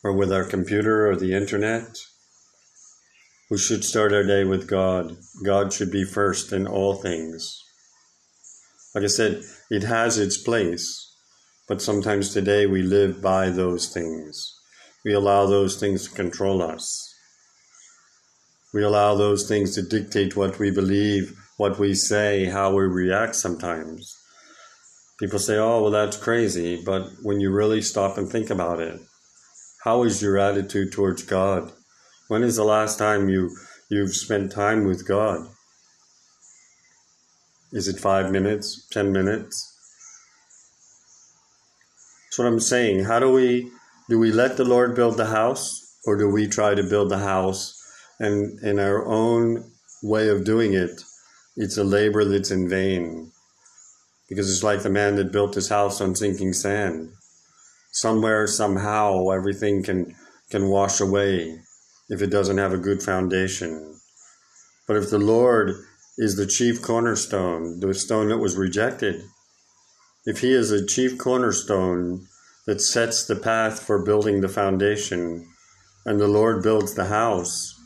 Or 0.04 0.12
with 0.12 0.30
our 0.30 0.44
computer 0.44 1.11
or 1.11 1.16
the 1.16 1.34
internet? 1.34 1.96
We 3.50 3.56
should 3.56 3.84
start 3.84 4.12
our 4.12 4.23
day 4.23 4.44
with 4.44 4.68
God. 4.68 5.16
God 5.42 5.73
should 5.73 5.90
be 5.90 6.04
first 6.04 6.52
in 6.52 6.66
all 6.66 6.94
things. 6.94 7.58
Like 8.94 9.04
I 9.04 9.08
said, 9.08 9.42
it 9.70 9.82
has 9.82 10.18
its 10.18 10.37
place, 10.37 11.11
but 11.66 11.80
sometimes 11.80 12.34
today 12.34 12.66
we 12.66 12.82
live 12.82 13.23
by 13.23 13.49
those 13.49 13.88
things. 13.88 14.54
We 15.06 15.14
allow 15.14 15.46
those 15.46 15.80
things 15.80 16.06
to 16.06 16.14
control 16.14 16.62
us. 16.62 17.11
We 18.75 18.82
allow 18.82 19.14
those 19.14 19.49
things 19.49 19.75
to 19.75 19.82
dictate 19.82 20.37
what 20.37 20.58
we 20.58 20.70
believe, 20.70 21.34
what 21.56 21.78
we 21.78 21.94
say, 21.94 22.44
how 22.44 22.75
we 22.75 22.84
react 22.84 23.37
sometimes. 23.37 24.14
People 25.18 25.38
say, 25.38 25.56
oh, 25.56 25.80
well, 25.80 25.90
that's 25.90 26.18
crazy. 26.18 26.82
But 26.84 27.08
when 27.23 27.40
you 27.40 27.50
really 27.50 27.80
stop 27.80 28.18
and 28.18 28.28
think 28.28 28.50
about 28.50 28.80
it, 28.80 29.00
how 29.85 30.03
is 30.03 30.23
your 30.23 30.38
attitude 30.38 30.93
towards 30.93 31.23
God? 31.23 31.71
When 32.29 32.43
is 32.43 32.57
the 32.57 32.64
last 32.64 32.99
time 32.99 33.29
you, 33.29 33.55
you've 33.91 34.17
spent 34.17 34.50
time 34.50 34.87
with 34.87 35.07
God? 35.07 35.47
Is 37.71 37.87
it 37.87 38.00
five 38.00 38.33
minutes, 38.33 38.88
ten 38.91 39.12
minutes? 39.12 39.71
That's 42.25 42.38
what 42.38 42.49
I'm 42.49 42.61
saying. 42.61 43.05
How 43.05 43.19
do 43.19 43.31
we 43.31 43.71
do 44.09 44.19
we 44.19 44.33
let 44.33 44.57
the 44.57 44.64
Lord 44.64 44.95
build 44.95 45.19
the 45.19 45.26
house 45.26 45.99
or 46.07 46.17
do 46.17 46.31
we 46.31 46.47
try 46.47 46.75
to 46.75 46.83
build 46.83 47.11
the 47.11 47.19
house 47.19 47.79
and 48.19 48.59
in 48.61 48.79
our 48.79 49.05
own 49.05 49.71
way 50.03 50.29
of 50.29 50.45
doing 50.45 50.73
it, 50.73 51.03
it's 51.57 51.76
a 51.76 51.85
labor 51.85 52.25
that's 52.25 52.50
in 52.50 52.71
vain. 52.71 53.33
Because 54.31 54.50
it's 54.50 54.62
like 54.62 54.83
the 54.83 54.88
man 54.88 55.17
that 55.17 55.33
built 55.33 55.55
his 55.55 55.69
house 55.69 56.00
on 56.00 56.14
sinking 56.14 56.55
sand. 56.55 57.11
Somewhere, 57.94 58.48
somehow, 58.48 59.30
everything 59.30 59.84
can 59.84 60.16
can 60.50 60.68
wash 60.68 61.00
away 61.00 61.60
if 62.08 62.20
it 62.20 62.26
doesn't 62.26 62.58
have 62.58 62.72
a 62.72 62.76
good 62.76 63.00
foundation. 63.00 64.00
But 64.88 64.96
if 64.96 65.10
the 65.10 65.18
Lord 65.20 65.76
is 66.18 66.34
the 66.34 66.44
chief 66.44 66.82
cornerstone, 66.82 67.78
the 67.78 67.94
stone 67.94 68.30
that 68.30 68.38
was 68.38 68.56
rejected, 68.56 69.22
if 70.26 70.40
He 70.40 70.52
is 70.52 70.72
a 70.72 70.84
chief 70.84 71.16
cornerstone 71.18 72.26
that 72.66 72.80
sets 72.80 73.24
the 73.24 73.36
path 73.36 73.80
for 73.80 74.04
building 74.04 74.40
the 74.40 74.48
foundation, 74.48 75.46
and 76.04 76.18
the 76.18 76.26
Lord 76.26 76.64
builds 76.64 76.94
the 76.94 77.06
house, 77.06 77.78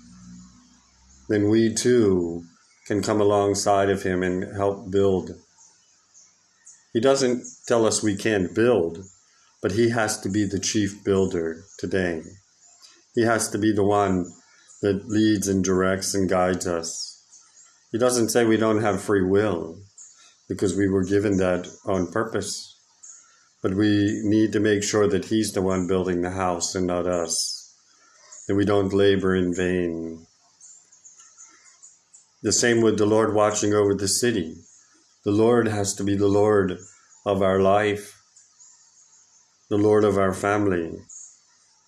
then 1.29 1.51
we 1.51 1.75
too 1.75 2.45
can 2.87 3.03
come 3.03 3.21
alongside 3.21 3.91
of 3.91 4.05
Him 4.05 4.23
and 4.23 4.57
help 4.57 4.91
build. 4.91 5.39
He 6.95 7.01
doesn't 7.01 7.45
tell 7.67 7.85
us 7.85 8.03
we 8.03 8.17
can't 8.17 8.55
build, 8.55 9.05
but 9.63 9.73
He 9.73 9.91
has 9.91 10.21
to 10.21 10.29
be 10.29 10.45
the 10.45 10.61
chief 10.61 11.05
builder 11.05 11.65
today. 11.79 12.23
He 13.15 13.23
has 13.23 13.49
to 13.51 13.59
be 13.59 13.73
the 13.73 13.85
one 13.85 14.27
that 14.83 15.09
leads 15.09 15.49
and 15.49 15.65
directs 15.65 16.15
and 16.15 16.29
guides 16.29 16.67
us. 16.67 17.25
He 17.91 17.99
doesn't 17.99 18.29
say 18.29 18.45
we 18.45 18.57
don't 18.57 18.83
have 18.83 19.03
free 19.03 19.25
will 19.25 19.79
because 20.49 20.77
we 20.77 20.89
were 20.89 21.05
given 21.05 21.37
that 21.39 21.69
on 21.85 22.13
purpose. 22.13 22.77
But 23.63 23.75
we 23.75 24.21
need 24.25 24.53
to 24.53 24.61
make 24.61 24.85
sure 24.85 25.09
that 25.09 25.27
He's 25.27 25.53
the 25.53 25.63
one 25.63 25.89
building 25.89 26.23
the 26.23 26.31
house 26.31 26.75
and 26.75 26.87
not 26.87 27.07
us, 27.07 27.75
that 28.47 28.55
we 28.55 28.65
don't 28.65 28.93
labor 28.93 29.35
in 29.35 29.53
vain. 29.55 30.27
The 32.43 32.53
same 32.53 32.83
with 32.83 32.99
the 32.99 33.07
Lord 33.07 33.35
watching 33.35 33.75
over 33.75 33.95
the 33.95 34.07
city. 34.07 34.55
The 35.25 35.33
Lord 35.33 35.67
has 35.67 35.93
to 35.95 36.05
be 36.05 36.15
the 36.15 36.29
Lord 36.29 36.79
of 37.27 37.43
our 37.43 37.61
life, 37.61 38.18
the 39.71 39.77
Lord 39.77 40.05
of 40.05 40.17
our 40.17 40.33
family, 40.33 40.93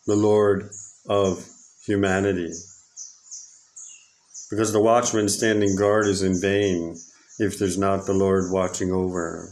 the 0.07 0.17
Lord 0.17 0.71
of 1.09 1.47
humanity. 1.87 2.53
Because 4.51 4.73
the 4.73 4.81
watchman 4.81 5.29
standing 5.29 5.77
guard 5.77 6.07
is 6.07 6.23
in 6.23 6.41
vain 6.41 6.97
if 7.39 7.59
there's 7.59 7.79
not 7.79 8.07
the 8.07 8.13
Lord 8.13 8.53
watching 8.53 8.93
over. 8.93 9.51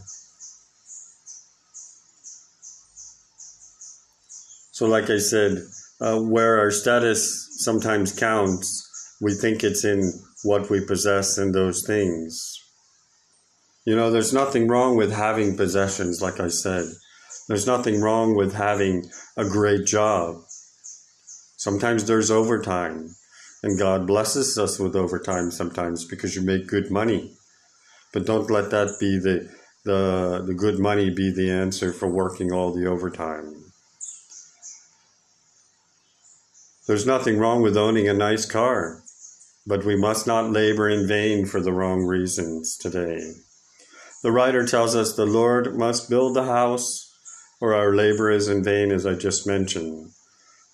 So, 4.72 4.86
like 4.86 5.10
I 5.10 5.18
said, 5.18 5.64
uh, 6.00 6.20
where 6.20 6.58
our 6.58 6.70
status 6.70 7.48
sometimes 7.58 8.12
counts, 8.12 9.16
we 9.20 9.34
think 9.34 9.64
it's 9.64 9.84
in 9.84 10.12
what 10.44 10.70
we 10.70 10.84
possess 10.84 11.38
and 11.38 11.54
those 11.54 11.84
things. 11.86 12.54
You 13.84 13.96
know, 13.96 14.10
there's 14.10 14.34
nothing 14.34 14.68
wrong 14.68 14.96
with 14.96 15.12
having 15.12 15.56
possessions, 15.56 16.20
like 16.20 16.40
I 16.40 16.48
said. 16.48 16.84
There's 17.48 17.66
nothing 17.66 18.02
wrong 18.02 18.36
with 18.36 18.54
having 18.54 19.10
a 19.36 19.44
great 19.44 19.86
job. 19.86 20.42
Sometimes 21.56 22.04
there's 22.04 22.30
overtime, 22.30 23.16
and 23.62 23.78
God 23.78 24.06
blesses 24.06 24.58
us 24.58 24.78
with 24.78 24.94
overtime 24.94 25.50
sometimes 25.50 26.04
because 26.04 26.36
you 26.36 26.42
make 26.42 26.66
good 26.66 26.90
money. 26.90 27.36
But 28.12 28.26
don't 28.26 28.50
let 28.50 28.70
that 28.70 28.96
be 29.00 29.18
the 29.18 29.48
the 29.84 30.44
the 30.46 30.54
good 30.54 30.78
money 30.78 31.08
be 31.08 31.32
the 31.32 31.50
answer 31.50 31.92
for 31.92 32.08
working 32.08 32.52
all 32.52 32.74
the 32.74 32.86
overtime. 32.86 33.72
There's 36.86 37.06
nothing 37.06 37.38
wrong 37.38 37.62
with 37.62 37.76
owning 37.76 38.08
a 38.08 38.14
nice 38.14 38.46
car, 38.46 39.02
but 39.66 39.84
we 39.84 39.96
must 39.96 40.26
not 40.26 40.50
labor 40.50 40.88
in 40.88 41.08
vain 41.08 41.46
for 41.46 41.60
the 41.60 41.72
wrong 41.72 42.04
reasons 42.04 42.76
today. 42.76 43.32
The 44.22 44.32
writer 44.32 44.66
tells 44.66 44.94
us 44.94 45.14
the 45.14 45.26
Lord 45.26 45.76
must 45.76 46.10
build 46.10 46.34
the 46.34 46.44
house, 46.44 47.07
or 47.60 47.74
our 47.74 47.94
labor 47.94 48.30
is 48.30 48.48
in 48.48 48.62
vain, 48.62 48.90
as 48.92 49.06
I 49.06 49.14
just 49.14 49.46
mentioned 49.46 50.12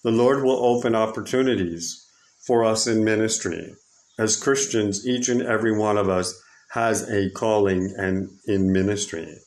the 0.04 0.10
Lord 0.10 0.44
will 0.44 0.62
open 0.62 0.94
opportunities 0.94 2.06
for 2.46 2.62
us 2.62 2.86
in 2.86 3.02
ministry. 3.02 3.74
As 4.18 4.36
Christians, 4.36 5.06
each 5.06 5.30
and 5.30 5.40
every 5.40 5.76
one 5.76 5.96
of 5.96 6.10
us 6.10 6.38
has 6.72 7.08
a 7.08 7.30
calling 7.30 7.94
and 7.96 8.28
in 8.46 8.70
ministry. 8.70 9.38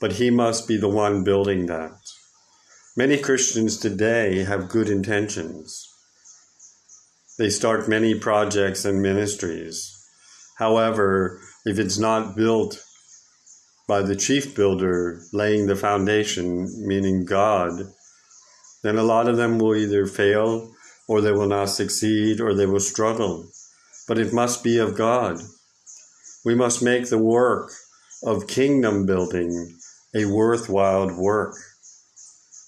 But 0.00 0.14
he 0.14 0.30
must 0.30 0.66
be 0.66 0.78
the 0.78 0.88
one 0.88 1.24
building 1.24 1.66
that. 1.66 1.98
Many 2.96 3.18
Christians 3.18 3.76
today 3.76 4.44
have 4.44 4.70
good 4.70 4.88
intentions. 4.88 5.86
They 7.38 7.50
start 7.50 7.86
many 7.86 8.18
projects 8.18 8.86
and 8.86 9.02
ministries. 9.02 9.94
However, 10.56 11.38
if 11.66 11.78
it's 11.78 11.98
not 11.98 12.34
built 12.34 12.82
by 13.88 14.02
the 14.02 14.16
chief 14.16 14.54
builder 14.54 15.20
laying 15.32 15.66
the 15.66 15.76
foundation, 15.76 16.68
meaning 16.86 17.24
God, 17.24 17.72
then 18.82 18.98
a 18.98 19.02
lot 19.02 19.28
of 19.28 19.36
them 19.36 19.58
will 19.58 19.74
either 19.76 20.06
fail 20.06 20.72
or 21.08 21.20
they 21.20 21.32
will 21.32 21.48
not 21.48 21.70
succeed 21.70 22.40
or 22.40 22.54
they 22.54 22.66
will 22.66 22.80
struggle. 22.80 23.50
But 24.08 24.18
it 24.18 24.32
must 24.32 24.62
be 24.64 24.78
of 24.78 24.96
God. 24.96 25.40
We 26.44 26.54
must 26.54 26.82
make 26.82 27.08
the 27.10 27.18
work 27.18 27.72
of 28.24 28.46
kingdom 28.46 29.06
building 29.06 29.78
a 30.14 30.26
worthwhile 30.26 31.10
work, 31.18 31.54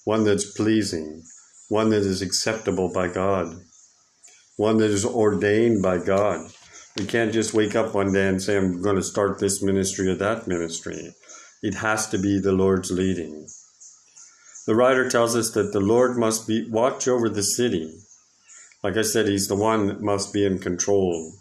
one 0.05 0.23
that's 0.23 0.51
pleasing, 0.53 1.23
one 1.69 1.89
that 1.91 2.03
is 2.03 2.21
acceptable 2.21 2.91
by 2.93 3.07
God. 3.07 3.55
one 4.57 4.77
that 4.77 4.91
is 4.91 5.05
ordained 5.05 5.81
by 5.81 5.97
God. 5.97 6.51
We 6.97 7.05
can't 7.05 7.31
just 7.31 7.53
wake 7.53 7.75
up 7.75 7.93
one 7.93 8.11
day 8.11 8.27
and 8.27 8.41
say, 8.41 8.57
I'm 8.57 8.81
going 8.81 8.97
to 8.97 9.03
start 9.03 9.39
this 9.39 9.63
ministry 9.63 10.09
or 10.09 10.15
that 10.15 10.45
ministry. 10.45 11.15
It 11.63 11.75
has 11.75 12.07
to 12.09 12.17
be 12.17 12.39
the 12.39 12.51
Lord's 12.51 12.91
leading. 12.91 13.47
The 14.67 14.75
writer 14.75 15.09
tells 15.09 15.35
us 15.35 15.51
that 15.51 15.71
the 15.71 15.79
Lord 15.79 16.17
must 16.17 16.47
be 16.47 16.69
watch 16.69 17.07
over 17.07 17.29
the 17.29 17.43
city. 17.43 17.97
Like 18.83 18.97
I 18.97 19.03
said, 19.03 19.27
he's 19.27 19.47
the 19.47 19.55
one 19.55 19.87
that 19.87 20.01
must 20.01 20.33
be 20.33 20.45
in 20.45 20.59
control. 20.59 21.33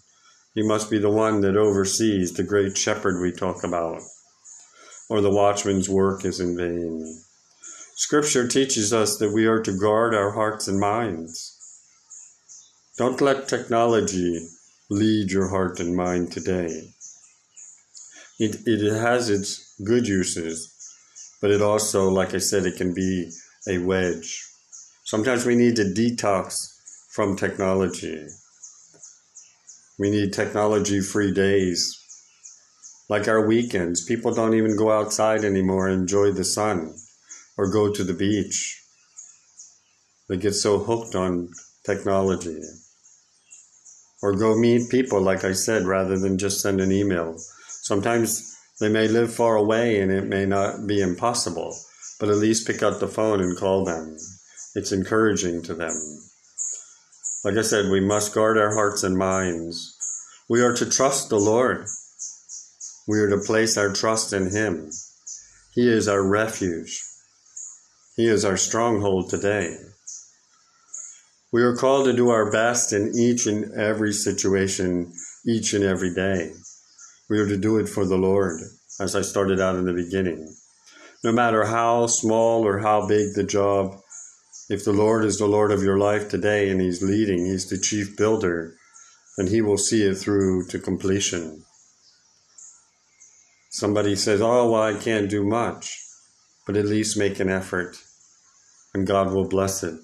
He 0.55 0.63
must 0.63 0.89
be 0.89 0.99
the 0.99 1.11
one 1.11 1.41
that 1.41 1.57
oversees 1.57 2.33
the 2.33 2.45
great 2.45 2.77
shepherd 2.77 3.21
we 3.21 3.33
talk 3.33 3.65
about, 3.65 4.03
or 5.09 5.21
the 5.21 5.31
watchman's 5.31 5.89
work 5.89 6.25
is 6.25 6.39
in 6.39 6.57
vain. 6.57 7.23
Scripture 7.97 8.47
teaches 8.47 8.93
us 8.93 9.17
that 9.19 9.33
we 9.33 9.47
are 9.47 9.63
to 9.63 9.77
guard 9.77 10.15
our 10.15 10.33
hearts 10.33 10.69
and 10.69 10.79
minds. 10.79 11.57
Don't 12.99 13.21
let 13.21 13.49
technology 13.49 14.47
lead 14.91 15.31
your 15.31 15.49
heart 15.49 15.79
and 15.79 15.95
mind 15.95 16.33
today. 16.33 16.93
It, 18.41 18.57
it 18.67 18.93
has 18.93 19.31
its 19.31 19.81
good 19.85 20.09
uses, 20.09 20.75
but 21.41 21.53
it 21.53 21.63
also, 21.63 22.09
like 22.09 22.35
I 22.35 22.39
said, 22.39 22.67
it 22.67 22.77
can 22.77 22.93
be 22.93 23.31
a 23.69 23.79
wedge. 23.79 24.45
Sometimes 25.05 25.47
we 25.47 25.55
need 25.55 25.77
to 25.77 25.85
detox 25.85 26.77
from 27.13 27.37
technology. 27.37 28.27
We 29.97 30.11
need 30.11 30.33
technology 30.33 31.01
free 31.01 31.33
days. 31.33 31.97
Like 33.09 33.29
our 33.29 33.47
weekends, 33.47 34.05
people 34.05 34.35
don't 34.35 34.55
even 34.55 34.77
go 34.77 34.91
outside 34.91 35.45
anymore 35.45 35.87
and 35.87 36.01
enjoy 36.01 36.33
the 36.33 36.45
sun 36.45 36.97
or 37.57 37.71
go 37.71 37.93
to 37.93 38.03
the 38.03 38.15
beach. 38.15 38.83
They 40.29 40.37
get 40.37 40.55
so 40.55 40.79
hooked 40.79 41.15
on 41.15 41.51
technology. 41.85 42.61
Or 44.23 44.35
go 44.35 44.55
meet 44.55 44.91
people, 44.91 45.21
like 45.21 45.45
I 45.45 45.53
said, 45.53 45.87
rather 45.87 46.19
than 46.19 46.39
just 46.39 46.61
send 46.61 46.81
an 46.81 46.93
email. 46.93 47.37
Sometimes 47.69 48.57
they 48.81 48.89
may 48.89 49.09
live 49.09 49.33
far 49.33 49.57
away 49.57 50.01
and 50.01 50.13
it 50.13 50.25
may 50.25 50.47
not 50.47 50.87
be 50.87 51.01
impossible, 51.01 51.77
but 52.19 52.29
at 52.29 52.37
least 52.37 52.67
pick 52.67 52.83
up 52.83 53.01
the 53.01 53.09
phone 53.09 53.41
and 53.41 53.57
call 53.57 53.85
them. 53.85 54.17
It's 54.75 54.93
encouraging 54.93 55.63
to 55.63 55.75
them. 55.75 55.95
Like 57.45 57.57
I 57.57 57.63
said, 57.63 57.91
we 57.91 58.01
must 58.01 58.35
guard 58.35 58.59
our 58.59 58.75
hearts 58.75 59.03
and 59.03 59.17
minds. 59.17 59.97
We 60.49 60.61
are 60.63 60.75
to 60.75 60.89
trust 60.89 61.31
the 61.31 61.39
Lord. 61.39 61.87
We 63.09 63.19
are 63.21 63.31
to 63.31 63.39
place 63.39 63.79
our 63.79 63.93
trust 63.93 64.33
in 64.33 64.51
Him. 64.51 64.91
He 65.75 65.89
is 65.89 66.09
our 66.09 66.23
refuge. 66.23 67.03
He 68.17 68.27
is 68.27 68.45
our 68.45 68.57
stronghold 68.57 69.31
today. 69.31 69.77
We 71.53 71.63
are 71.63 71.75
called 71.75 72.05
to 72.05 72.13
do 72.13 72.31
our 72.31 72.49
best 72.53 72.93
in 72.93 73.13
each 73.17 73.47
and 73.47 73.73
every 73.75 74.13
situation, 74.13 75.13
each 75.45 75.75
and 75.75 75.83
every 75.83 76.15
day. 76.15 76.53
We 77.29 77.41
are 77.41 77.49
to 77.49 77.57
do 77.57 77.79
it 77.79 77.89
for 77.89 78.07
the 78.07 78.17
Lord, 78.17 78.61
as 79.01 79.17
I 79.17 79.23
started 79.23 79.59
out 79.59 79.75
in 79.75 79.85
the 79.85 79.93
beginning. 79.93 80.55
No 81.25 81.33
matter 81.33 81.65
how 81.65 82.07
small 82.07 82.65
or 82.65 82.79
how 82.79 83.09
big 83.09 83.35
the 83.35 83.43
job, 83.43 84.01
if 84.69 84.85
the 84.85 84.93
Lord 84.93 85.25
is 85.25 85.39
the 85.39 85.49
Lord 85.49 85.73
of 85.73 85.83
your 85.83 85.99
life 85.99 86.29
today 86.29 86.71
and 86.71 86.81
He's 86.81 87.03
leading, 87.03 87.45
He's 87.45 87.69
the 87.69 87.79
chief 87.79 88.17
builder, 88.17 88.77
then 89.37 89.49
He 89.49 89.61
will 89.61 89.77
see 89.77 90.05
it 90.05 90.15
through 90.15 90.69
to 90.69 90.79
completion. 90.79 91.65
Somebody 93.71 94.15
says, 94.15 94.41
Oh, 94.41 94.71
well, 94.71 94.83
I 94.83 94.95
can't 94.95 95.29
do 95.29 95.45
much, 95.45 96.01
but 96.65 96.77
at 96.77 96.87
least 96.87 97.19
make 97.19 97.41
an 97.41 97.51
effort, 97.51 97.97
and 98.95 99.05
God 99.05 99.33
will 99.33 99.49
bless 99.49 99.83
it. 99.83 99.99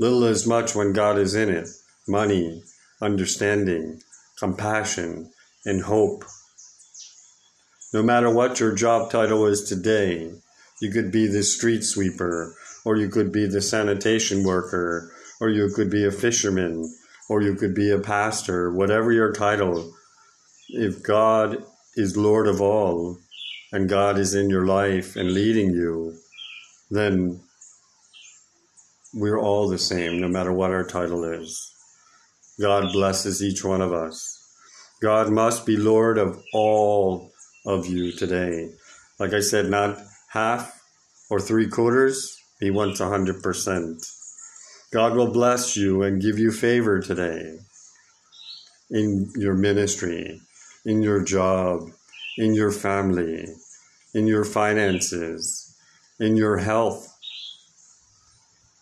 Little 0.00 0.24
is 0.24 0.46
much 0.46 0.74
when 0.74 0.92
God 0.92 1.18
is 1.18 1.36
in 1.36 1.48
it 1.50 1.68
money, 2.08 2.62
understanding, 3.00 4.00
compassion, 4.38 5.30
and 5.64 5.82
hope. 5.82 6.24
No 7.94 8.02
matter 8.02 8.28
what 8.28 8.58
your 8.58 8.74
job 8.74 9.12
title 9.12 9.46
is 9.46 9.62
today, 9.62 10.32
you 10.80 10.90
could 10.90 11.12
be 11.12 11.28
the 11.28 11.44
street 11.44 11.84
sweeper 11.84 12.56
or 12.84 12.96
you 12.96 13.08
could 13.08 13.32
be 13.32 13.46
the 13.46 13.60
sanitation 13.60 14.44
worker, 14.44 15.12
or 15.40 15.50
you 15.50 15.70
could 15.74 15.90
be 15.90 16.06
a 16.06 16.10
fisherman, 16.10 16.90
or 17.28 17.42
you 17.42 17.54
could 17.54 17.74
be 17.74 17.90
a 17.90 17.98
pastor, 17.98 18.72
whatever 18.72 19.12
your 19.12 19.32
title. 19.32 19.92
If 20.68 21.02
God 21.02 21.62
is 21.94 22.16
Lord 22.16 22.46
of 22.46 22.60
all, 22.60 23.18
and 23.72 23.88
God 23.88 24.18
is 24.18 24.34
in 24.34 24.50
your 24.50 24.66
life 24.66 25.14
and 25.16 25.32
leading 25.32 25.70
you, 25.70 26.14
then 26.90 27.40
we're 29.12 29.40
all 29.40 29.68
the 29.68 29.78
same, 29.78 30.20
no 30.20 30.28
matter 30.28 30.52
what 30.52 30.70
our 30.70 30.84
title 30.84 31.24
is. 31.24 31.72
God 32.60 32.92
blesses 32.92 33.42
each 33.42 33.64
one 33.64 33.80
of 33.80 33.92
us. 33.92 34.36
God 35.00 35.30
must 35.30 35.64
be 35.64 35.76
Lord 35.76 36.18
of 36.18 36.42
all 36.52 37.32
of 37.64 37.86
you 37.86 38.12
today. 38.12 38.70
Like 39.18 39.32
I 39.32 39.40
said, 39.40 39.66
not 39.66 39.98
half 40.28 40.80
or 41.30 41.40
three 41.40 41.68
quarters, 41.68 42.36
he 42.60 42.70
wants 42.70 43.00
100%. 43.00 44.16
God 44.92 45.16
will 45.16 45.32
bless 45.32 45.76
you 45.76 46.02
and 46.02 46.20
give 46.20 46.38
you 46.38 46.52
favor 46.52 47.00
today 47.00 47.58
in 48.90 49.30
your 49.36 49.54
ministry, 49.54 50.40
in 50.84 51.00
your 51.00 51.22
job, 51.22 51.90
in 52.36 52.54
your 52.54 52.72
family, 52.72 53.46
in 54.14 54.26
your 54.26 54.44
finances, 54.44 55.76
in 56.18 56.36
your 56.36 56.58
health. 56.58 57.09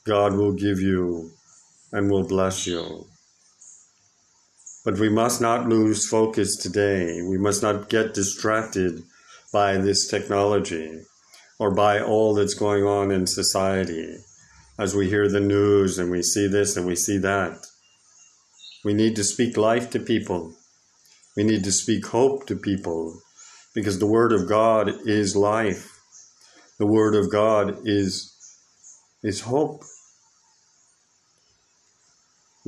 God 0.08 0.34
will 0.34 0.52
give 0.52 0.80
you 0.80 1.30
and 1.92 2.10
will 2.10 2.26
bless 2.26 2.66
you. 2.66 3.06
But 4.84 4.98
we 4.98 5.10
must 5.10 5.40
not 5.40 5.68
lose 5.68 6.08
focus 6.08 6.56
today. 6.56 7.20
We 7.20 7.36
must 7.36 7.62
not 7.62 7.90
get 7.90 8.14
distracted 8.14 9.02
by 9.52 9.76
this 9.76 10.08
technology 10.08 11.02
or 11.58 11.74
by 11.74 12.00
all 12.00 12.34
that's 12.34 12.54
going 12.54 12.84
on 12.84 13.10
in 13.10 13.26
society 13.26 14.16
as 14.78 14.94
we 14.94 15.10
hear 15.10 15.28
the 15.28 15.40
news 15.40 15.98
and 15.98 16.10
we 16.10 16.22
see 16.22 16.46
this 16.46 16.76
and 16.76 16.86
we 16.86 16.96
see 16.96 17.18
that. 17.18 17.58
We 18.84 18.94
need 18.94 19.14
to 19.16 19.24
speak 19.24 19.58
life 19.58 19.90
to 19.90 19.98
people. 19.98 20.54
We 21.36 21.44
need 21.44 21.64
to 21.64 21.72
speak 21.72 22.06
hope 22.06 22.46
to 22.46 22.56
people 22.56 23.20
because 23.74 23.98
the 23.98 24.06
Word 24.06 24.32
of 24.32 24.48
God 24.48 24.88
is 25.04 25.36
life. 25.36 26.00
The 26.78 26.86
Word 26.86 27.14
of 27.14 27.30
God 27.30 27.76
is, 27.84 28.34
is 29.22 29.42
hope. 29.42 29.82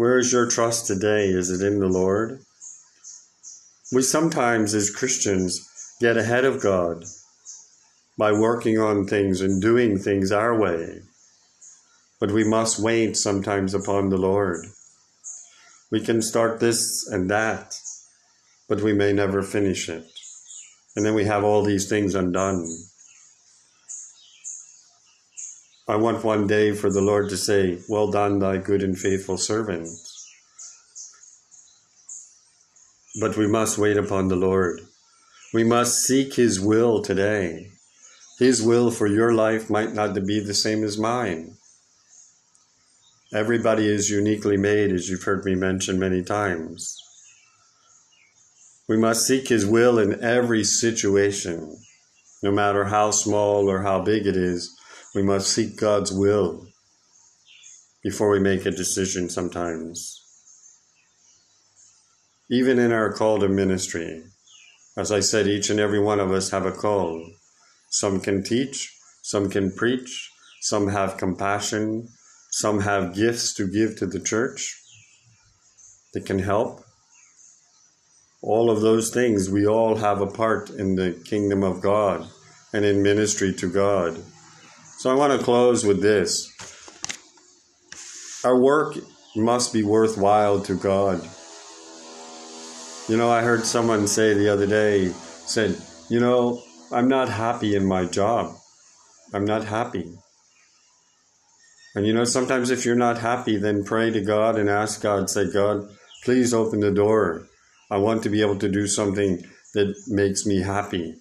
Where 0.01 0.19
is 0.19 0.33
your 0.33 0.47
trust 0.47 0.87
today? 0.87 1.27
Is 1.27 1.51
it 1.51 1.61
in 1.63 1.79
the 1.79 1.87
Lord? 1.87 2.41
We 3.93 4.01
sometimes, 4.01 4.73
as 4.73 4.89
Christians, 4.89 5.61
get 6.01 6.17
ahead 6.17 6.47
of 6.47 6.63
God 6.63 7.05
by 8.17 8.33
working 8.33 8.79
on 8.79 9.07
things 9.07 9.43
and 9.43 9.61
doing 9.61 9.99
things 9.99 10.33
our 10.33 10.59
way. 10.59 11.03
But 12.19 12.31
we 12.31 12.45
must 12.45 12.81
wait 12.81 13.15
sometimes 13.15 13.75
upon 13.75 14.09
the 14.09 14.17
Lord. 14.17 14.65
We 15.91 16.01
can 16.01 16.23
start 16.23 16.61
this 16.61 17.07
and 17.07 17.29
that, 17.29 17.79
but 18.71 18.81
we 18.81 18.95
may 18.95 19.13
never 19.13 19.43
finish 19.43 19.91
it. 19.91 20.07
And 20.97 21.05
then 21.05 21.13
we 21.13 21.25
have 21.25 21.45
all 21.45 21.63
these 21.63 21.91
things 21.91 22.15
undone. 22.15 22.67
I 25.91 25.97
want 25.97 26.23
one 26.23 26.47
day 26.47 26.71
for 26.73 26.89
the 26.89 27.01
Lord 27.01 27.31
to 27.31 27.37
say, 27.37 27.81
Well 27.89 28.13
done, 28.13 28.39
thy 28.39 28.59
good 28.59 28.81
and 28.81 28.97
faithful 28.97 29.37
servant. 29.37 29.89
But 33.21 33.37
we 33.37 33.49
must 33.49 33.77
wait 33.77 33.97
upon 33.97 34.29
the 34.29 34.37
Lord. 34.37 34.83
We 35.53 35.65
must 35.65 36.05
seek 36.05 36.35
His 36.35 36.61
will 36.61 37.03
today. 37.03 37.73
His 38.39 38.63
will 38.63 38.93
for 38.93 39.09
your 39.09 39.35
life 39.35 39.69
might 39.69 39.93
not 39.93 40.15
be 40.25 40.39
the 40.39 40.55
same 40.55 40.85
as 40.85 40.97
mine. 40.97 41.57
Everybody 43.35 43.89
is 43.89 44.11
uniquely 44.11 44.57
made, 44.57 44.93
as 44.93 45.11
you've 45.11 45.25
heard 45.25 45.45
me 45.45 45.57
mention 45.57 45.99
many 45.99 46.23
times. 46.23 47.03
We 48.89 48.97
must 48.97 49.27
seek 49.27 49.49
His 49.49 49.67
will 49.67 49.99
in 49.99 50.23
every 50.23 50.63
situation, 50.63 51.79
no 52.45 52.53
matter 52.53 52.85
how 52.85 53.11
small 53.11 53.69
or 53.69 53.83
how 53.83 54.03
big 54.03 54.29
it 54.29 54.37
is. 54.37 54.77
We 55.15 55.23
must 55.23 55.53
seek 55.53 55.77
God's 55.77 56.13
will 56.13 56.67
before 58.03 58.31
we 58.31 58.39
make 58.39 58.65
a 58.65 58.71
decision 58.71 59.29
sometimes. 59.29 60.17
Even 62.49 62.79
in 62.79 62.93
our 62.93 63.13
call 63.13 63.41
to 63.41 63.49
ministry, 63.49 64.23
as 64.97 65.11
I 65.11 65.21
said, 65.21 65.47
each 65.47 65.71
and 65.71 65.81
every 65.81 65.99
one 65.99 66.21
of 66.21 66.31
us 66.31 66.51
have 66.51 66.67
a 66.67 66.73
call. 66.73 67.25
Some 67.89 68.21
can 68.21 68.43
teach, 68.43 68.97
some 69.23 69.51
can 69.51 69.73
preach, 69.73 70.31
some 70.61 70.89
have 70.89 71.17
compassion, 71.17 72.09
some 72.51 72.81
have 72.81 73.15
gifts 73.15 73.55
to 73.55 73.67
give 73.67 73.97
to 73.99 74.07
the 74.07 74.21
church 74.21 74.77
that 76.13 76.27
can 76.27 76.39
help. 76.39 76.85
All 78.43 78.71
of 78.71 78.81
those 78.81 79.11
things, 79.11 79.51
we 79.51 79.67
all 79.67 79.97
have 79.97 80.21
a 80.21 80.27
part 80.27 80.71
in 80.71 80.97
the 80.97 81.13
kingdom 81.25 81.63
of 81.63 81.81
God 81.81 82.29
and 82.73 82.85
in 82.85 83.03
ministry 83.03 83.53
to 83.55 83.69
God. 83.69 84.23
So 85.01 85.11
I 85.11 85.15
want 85.15 85.33
to 85.33 85.43
close 85.43 85.83
with 85.83 86.03
this. 86.03 86.53
Our 88.45 88.61
work 88.61 88.99
must 89.35 89.73
be 89.73 89.83
worthwhile 89.83 90.61
to 90.61 90.75
God. 90.75 91.27
You 93.09 93.17
know, 93.17 93.31
I 93.31 93.41
heard 93.41 93.65
someone 93.65 94.07
say 94.07 94.35
the 94.35 94.51
other 94.51 94.67
day, 94.67 95.09
said, 95.09 95.81
you 96.11 96.21
know, 96.21 96.63
I'm 96.93 97.09
not 97.09 97.31
happy 97.31 97.75
in 97.75 97.87
my 97.87 98.05
job. 98.05 98.55
I'm 99.33 99.47
not 99.47 99.65
happy. 99.65 100.13
And 101.95 102.07
you 102.07 102.13
know, 102.13 102.25
sometimes 102.25 102.69
if 102.69 102.85
you're 102.85 102.95
not 102.95 103.21
happy, 103.21 103.57
then 103.57 103.85
pray 103.85 104.11
to 104.11 104.21
God 104.21 104.59
and 104.59 104.69
ask 104.69 105.01
God, 105.01 105.31
say, 105.31 105.51
God, 105.51 105.89
please 106.25 106.53
open 106.53 106.81
the 106.81 106.93
door. 106.93 107.47
I 107.91 107.97
want 107.97 108.23
to 108.25 108.29
be 108.29 108.43
able 108.43 108.59
to 108.59 108.69
do 108.69 108.87
something 108.87 109.47
that 109.73 109.95
makes 110.09 110.45
me 110.45 110.61
happy. 110.61 111.15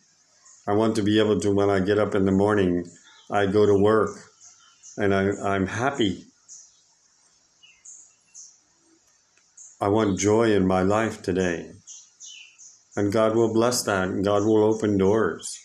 I 0.68 0.74
want 0.74 0.98
to 0.98 1.02
be 1.02 1.18
able 1.18 1.40
to, 1.40 1.56
when 1.56 1.70
I 1.70 1.80
get 1.80 1.98
up 1.98 2.14
in 2.14 2.26
the 2.26 2.34
morning, 2.34 2.86
I 3.32 3.46
go 3.46 3.66
to 3.66 3.76
work 3.76 4.18
and 4.98 5.14
I, 5.14 5.30
I'm 5.44 5.68
happy. 5.68 6.26
I 9.80 9.88
want 9.88 10.20
joy 10.20 10.52
in 10.54 10.68
my 10.68 10.82
life 10.82 11.22
today. 11.22 11.72
And 12.96 13.14
God 13.14 13.36
will 13.36 13.54
bless 13.54 13.84
that 13.84 14.10
and 14.10 14.26
God 14.26 14.44
will 14.44 14.64
open 14.64 14.98
doors. 14.98 15.58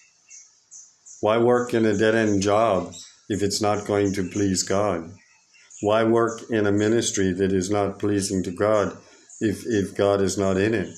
Why 1.20 1.38
work 1.38 1.72
in 1.72 1.86
a 1.86 1.96
dead 1.96 2.14
end 2.14 2.42
job 2.42 2.92
if 3.30 3.42
it's 3.42 3.62
not 3.62 3.86
going 3.86 4.12
to 4.12 4.28
please 4.28 4.62
God? 4.62 5.10
Why 5.80 6.04
work 6.04 6.42
in 6.50 6.66
a 6.66 6.72
ministry 6.72 7.32
that 7.32 7.52
is 7.52 7.70
not 7.70 7.98
pleasing 7.98 8.42
to 8.44 8.50
God 8.50 8.96
if, 9.40 9.64
if 9.66 9.96
God 9.96 10.20
is 10.20 10.36
not 10.36 10.58
in 10.58 10.74
it? 10.74 10.96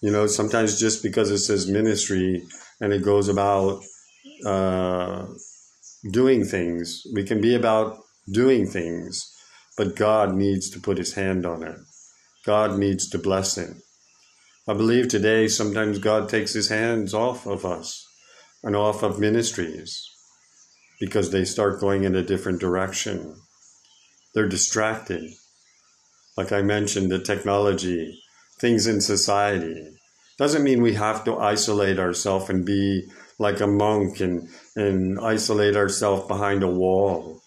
You 0.00 0.12
know, 0.12 0.26
sometimes 0.28 0.78
just 0.78 1.02
because 1.02 1.30
it 1.30 1.38
says 1.38 1.68
ministry 1.68 2.44
and 2.80 2.92
it 2.92 3.02
goes 3.02 3.28
about 3.28 3.82
uh, 4.44 5.26
doing 6.10 6.44
things, 6.44 7.02
we 7.14 7.24
can 7.24 7.40
be 7.40 7.54
about 7.54 7.98
doing 8.30 8.66
things, 8.66 9.30
but 9.76 9.96
God 9.96 10.34
needs 10.34 10.70
to 10.70 10.80
put 10.80 10.98
his 10.98 11.14
hand 11.14 11.46
on 11.46 11.62
it. 11.62 11.78
God 12.44 12.78
needs 12.78 13.08
to 13.10 13.18
bless 13.18 13.56
it. 13.56 13.76
I 14.68 14.74
believe 14.74 15.08
today 15.08 15.48
sometimes 15.48 15.98
God 15.98 16.28
takes 16.28 16.52
his 16.52 16.68
hands 16.68 17.12
off 17.12 17.46
of 17.46 17.64
us 17.64 18.06
and 18.62 18.74
off 18.74 19.02
of 19.02 19.18
ministries 19.18 20.08
because 21.00 21.30
they 21.30 21.44
start 21.44 21.80
going 21.80 22.04
in 22.04 22.14
a 22.14 22.22
different 22.22 22.60
direction. 22.60 23.36
They're 24.34 24.48
distracted. 24.48 25.30
Like 26.36 26.50
I 26.50 26.62
mentioned, 26.62 27.10
the 27.10 27.18
technology, 27.18 28.18
things 28.58 28.86
in 28.86 29.00
society. 29.00 29.90
Doesn't 30.38 30.64
mean 30.64 30.82
we 30.82 30.94
have 30.94 31.24
to 31.24 31.38
isolate 31.38 31.98
ourselves 31.98 32.50
and 32.50 32.64
be 32.64 33.06
like 33.38 33.60
a 33.60 33.66
monk 33.66 34.20
and, 34.20 34.48
and 34.76 35.18
isolate 35.20 35.76
ourselves 35.76 36.26
behind 36.28 36.62
a 36.62 36.68
wall. 36.68 37.42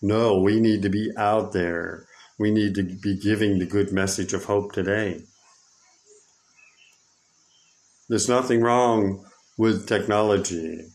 No, 0.00 0.40
we 0.40 0.60
need 0.60 0.82
to 0.82 0.88
be 0.88 1.10
out 1.16 1.52
there. 1.52 2.06
We 2.38 2.50
need 2.50 2.74
to 2.76 2.82
be 2.82 3.18
giving 3.18 3.58
the 3.58 3.66
good 3.66 3.92
message 3.92 4.32
of 4.32 4.44
hope 4.44 4.72
today. 4.72 5.22
There's 8.08 8.28
nothing 8.28 8.60
wrong 8.62 9.26
with 9.58 9.88
technology, 9.88 10.86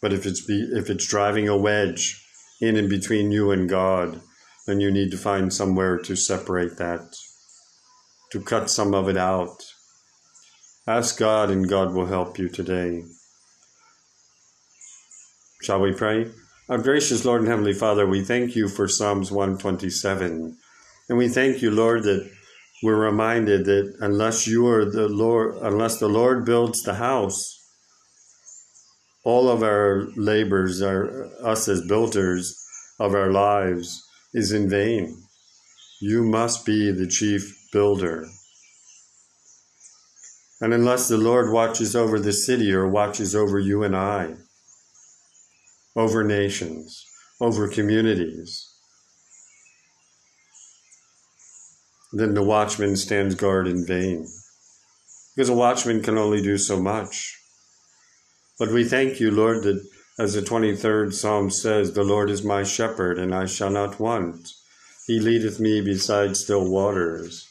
but 0.00 0.12
if 0.12 0.26
it's 0.26 0.44
be, 0.44 0.70
if 0.72 0.88
it's 0.90 1.06
driving 1.06 1.48
a 1.48 1.56
wedge 1.56 2.22
in 2.60 2.76
and 2.76 2.88
between 2.88 3.32
you 3.32 3.50
and 3.50 3.68
God, 3.68 4.20
then 4.66 4.78
you 4.78 4.90
need 4.90 5.10
to 5.10 5.16
find 5.16 5.52
somewhere 5.52 5.98
to 5.98 6.14
separate 6.14 6.76
that, 6.76 7.16
to 8.30 8.40
cut 8.40 8.70
some 8.70 8.94
of 8.94 9.08
it 9.08 9.16
out. 9.16 9.64
Ask 10.86 11.18
God, 11.18 11.50
and 11.50 11.68
God 11.68 11.94
will 11.94 12.06
help 12.06 12.38
you 12.38 12.48
today. 12.48 13.04
Shall 15.60 15.80
we 15.80 15.92
pray? 15.92 16.30
Our 16.68 16.78
gracious 16.78 17.24
Lord 17.24 17.40
and 17.40 17.48
Heavenly 17.48 17.72
Father, 17.72 18.06
we 18.06 18.22
thank 18.22 18.54
you 18.54 18.68
for 18.68 18.86
Psalms 18.86 19.32
127. 19.32 20.56
And 21.08 21.18
we 21.18 21.28
thank 21.28 21.62
you, 21.62 21.72
Lord, 21.72 22.04
that 22.04 22.30
we're 22.80 22.94
reminded 22.94 23.64
that 23.64 23.96
unless 24.00 24.46
you 24.46 24.68
are 24.68 24.84
the 24.84 25.08
Lord, 25.08 25.56
unless 25.60 25.98
the 25.98 26.08
Lord 26.08 26.44
builds 26.44 26.82
the 26.82 26.94
house, 26.94 27.58
all 29.24 29.48
of 29.48 29.64
our 29.64 30.06
labors, 30.16 30.80
our, 30.80 31.26
us 31.44 31.66
as 31.66 31.84
builders 31.88 32.56
of 33.00 33.14
our 33.14 33.32
lives, 33.32 34.00
is 34.32 34.52
in 34.52 34.70
vain. 34.70 35.24
You 36.00 36.22
must 36.22 36.64
be 36.64 36.92
the 36.92 37.08
chief 37.08 37.52
builder. 37.72 38.26
And 40.60 40.72
unless 40.72 41.08
the 41.08 41.18
Lord 41.18 41.52
watches 41.52 41.96
over 41.96 42.20
the 42.20 42.32
city 42.32 42.72
or 42.72 42.86
watches 42.86 43.34
over 43.34 43.58
you 43.58 43.82
and 43.82 43.96
I, 43.96 44.36
over 45.98 46.22
nations, 46.22 47.04
over 47.40 47.66
communities, 47.66 48.72
then 52.12 52.34
the 52.34 52.42
watchman 52.42 52.94
stands 52.94 53.34
guard 53.34 53.66
in 53.66 53.84
vain. 53.84 54.24
Because 55.34 55.48
a 55.48 55.54
watchman 55.54 56.00
can 56.00 56.16
only 56.16 56.40
do 56.40 56.56
so 56.56 56.80
much. 56.80 57.36
But 58.60 58.70
we 58.70 58.84
thank 58.84 59.18
you, 59.18 59.32
Lord, 59.32 59.64
that 59.64 59.84
as 60.20 60.34
the 60.34 60.40
23rd 60.40 61.12
Psalm 61.12 61.50
says, 61.50 61.92
The 61.92 62.04
Lord 62.04 62.30
is 62.30 62.44
my 62.44 62.62
shepherd, 62.62 63.18
and 63.18 63.34
I 63.34 63.46
shall 63.46 63.70
not 63.70 63.98
want. 63.98 64.52
He 65.08 65.18
leadeth 65.18 65.58
me 65.58 65.80
beside 65.80 66.36
still 66.36 66.70
waters. 66.70 67.44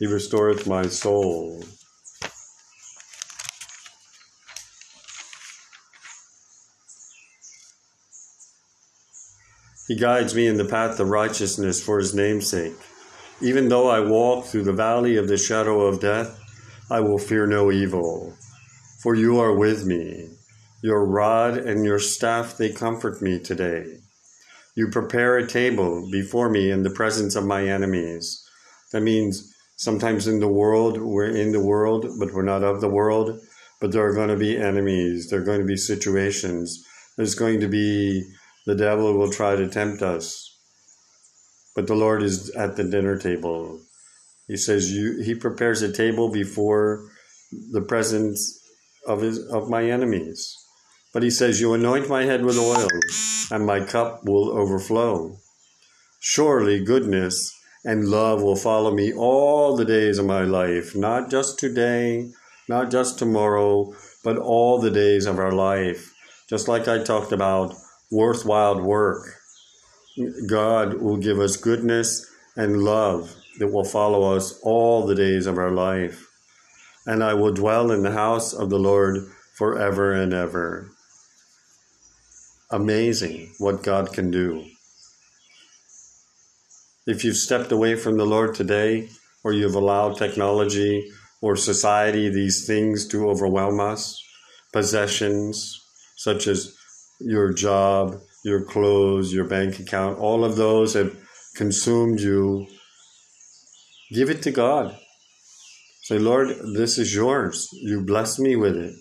He 0.00 0.06
restoreth 0.08 0.66
my 0.66 0.88
soul. 0.88 1.64
He 9.86 9.96
guides 9.96 10.34
me 10.34 10.46
in 10.46 10.56
the 10.56 10.64
path 10.64 10.98
of 10.98 11.10
righteousness 11.10 11.82
for 11.82 11.98
his 11.98 12.14
name's 12.14 12.48
sake. 12.48 12.76
Even 13.42 13.68
though 13.68 13.88
I 13.88 14.00
walk 14.00 14.46
through 14.46 14.64
the 14.64 14.72
valley 14.72 15.16
of 15.16 15.28
the 15.28 15.36
shadow 15.36 15.82
of 15.82 16.00
death, 16.00 16.40
I 16.90 17.00
will 17.00 17.18
fear 17.18 17.46
no 17.46 17.70
evil, 17.70 18.34
for 19.02 19.14
you 19.14 19.38
are 19.38 19.54
with 19.54 19.84
me. 19.84 20.30
Your 20.82 21.04
rod 21.04 21.58
and 21.58 21.84
your 21.84 21.98
staff, 21.98 22.56
they 22.56 22.70
comfort 22.70 23.20
me 23.20 23.38
today. 23.38 23.98
You 24.74 24.88
prepare 24.88 25.36
a 25.36 25.46
table 25.46 26.08
before 26.10 26.48
me 26.48 26.70
in 26.70 26.82
the 26.82 26.90
presence 26.90 27.36
of 27.36 27.44
my 27.44 27.64
enemies. 27.66 28.42
That 28.92 29.02
means 29.02 29.54
sometimes 29.76 30.26
in 30.26 30.40
the 30.40 30.48
world, 30.48 30.98
we're 30.98 31.36
in 31.36 31.52
the 31.52 31.64
world, 31.64 32.06
but 32.18 32.32
we're 32.32 32.42
not 32.42 32.64
of 32.64 32.80
the 32.80 32.88
world. 32.88 33.38
But 33.80 33.92
there 33.92 34.06
are 34.06 34.14
going 34.14 34.30
to 34.30 34.36
be 34.36 34.56
enemies, 34.56 35.28
there 35.28 35.40
are 35.40 35.44
going 35.44 35.60
to 35.60 35.66
be 35.66 35.76
situations, 35.76 36.82
there's 37.16 37.34
going 37.34 37.60
to 37.60 37.68
be 37.68 38.24
the 38.66 38.74
devil 38.74 39.16
will 39.16 39.30
try 39.30 39.56
to 39.56 39.68
tempt 39.68 40.02
us. 40.02 40.50
But 41.74 41.86
the 41.86 41.94
Lord 41.94 42.22
is 42.22 42.50
at 42.50 42.76
the 42.76 42.84
dinner 42.84 43.18
table. 43.18 43.80
He 44.46 44.56
says, 44.56 44.92
you, 44.92 45.22
He 45.22 45.34
prepares 45.34 45.82
a 45.82 45.92
table 45.92 46.30
before 46.30 47.08
the 47.72 47.82
presence 47.82 48.60
of, 49.06 49.20
his, 49.20 49.38
of 49.50 49.68
my 49.68 49.84
enemies. 49.84 50.56
But 51.12 51.22
He 51.22 51.30
says, 51.30 51.60
You 51.60 51.74
anoint 51.74 52.08
my 52.08 52.24
head 52.24 52.44
with 52.44 52.58
oil, 52.58 52.88
and 53.50 53.66
my 53.66 53.80
cup 53.80 54.24
will 54.24 54.50
overflow. 54.50 55.36
Surely 56.20 56.82
goodness 56.82 57.52
and 57.84 58.08
love 58.08 58.42
will 58.42 58.56
follow 58.56 58.94
me 58.94 59.12
all 59.12 59.76
the 59.76 59.84
days 59.84 60.18
of 60.18 60.24
my 60.24 60.42
life, 60.42 60.96
not 60.96 61.30
just 61.30 61.58
today, 61.58 62.30
not 62.68 62.90
just 62.90 63.18
tomorrow, 63.18 63.92
but 64.22 64.38
all 64.38 64.80
the 64.80 64.90
days 64.90 65.26
of 65.26 65.38
our 65.38 65.52
life. 65.52 66.14
Just 66.48 66.66
like 66.66 66.88
I 66.88 67.02
talked 67.02 67.32
about 67.32 67.74
worthwhile 68.14 68.80
work. 68.80 69.40
God 70.46 71.00
will 71.02 71.16
give 71.16 71.40
us 71.40 71.56
goodness 71.56 72.24
and 72.56 72.84
love 72.84 73.34
that 73.58 73.72
will 73.72 73.84
follow 73.84 74.36
us 74.36 74.60
all 74.62 75.04
the 75.04 75.16
days 75.16 75.46
of 75.46 75.58
our 75.58 75.72
life. 75.72 76.30
And 77.06 77.24
I 77.24 77.34
will 77.34 77.52
dwell 77.52 77.90
in 77.90 78.02
the 78.02 78.12
house 78.12 78.52
of 78.52 78.70
the 78.70 78.78
Lord 78.78 79.26
forever 79.56 80.12
and 80.12 80.32
ever. 80.32 80.90
Amazing 82.70 83.52
what 83.58 83.82
God 83.82 84.12
can 84.12 84.30
do. 84.30 84.64
If 87.06 87.24
you've 87.24 87.36
stepped 87.36 87.72
away 87.72 87.96
from 87.96 88.16
the 88.16 88.24
Lord 88.24 88.54
today, 88.54 89.08
or 89.42 89.52
you've 89.52 89.74
allowed 89.74 90.16
technology 90.16 91.10
or 91.42 91.56
society, 91.56 92.30
these 92.30 92.66
things 92.66 93.06
to 93.08 93.28
overwhelm 93.28 93.80
us, 93.80 94.22
possessions 94.72 95.80
such 96.16 96.46
as 96.46 96.74
your 97.20 97.52
job, 97.52 98.20
your 98.44 98.64
clothes, 98.64 99.32
your 99.32 99.44
bank 99.44 99.78
account, 99.78 100.18
all 100.18 100.44
of 100.44 100.56
those 100.56 100.94
have 100.94 101.16
consumed 101.56 102.20
you. 102.20 102.66
Give 104.12 104.30
it 104.30 104.42
to 104.42 104.50
God. 104.50 104.96
Say, 106.02 106.18
Lord, 106.18 106.48
this 106.76 106.98
is 106.98 107.14
yours. 107.14 107.68
You 107.72 108.02
bless 108.02 108.38
me 108.38 108.56
with 108.56 108.76
it. 108.76 108.94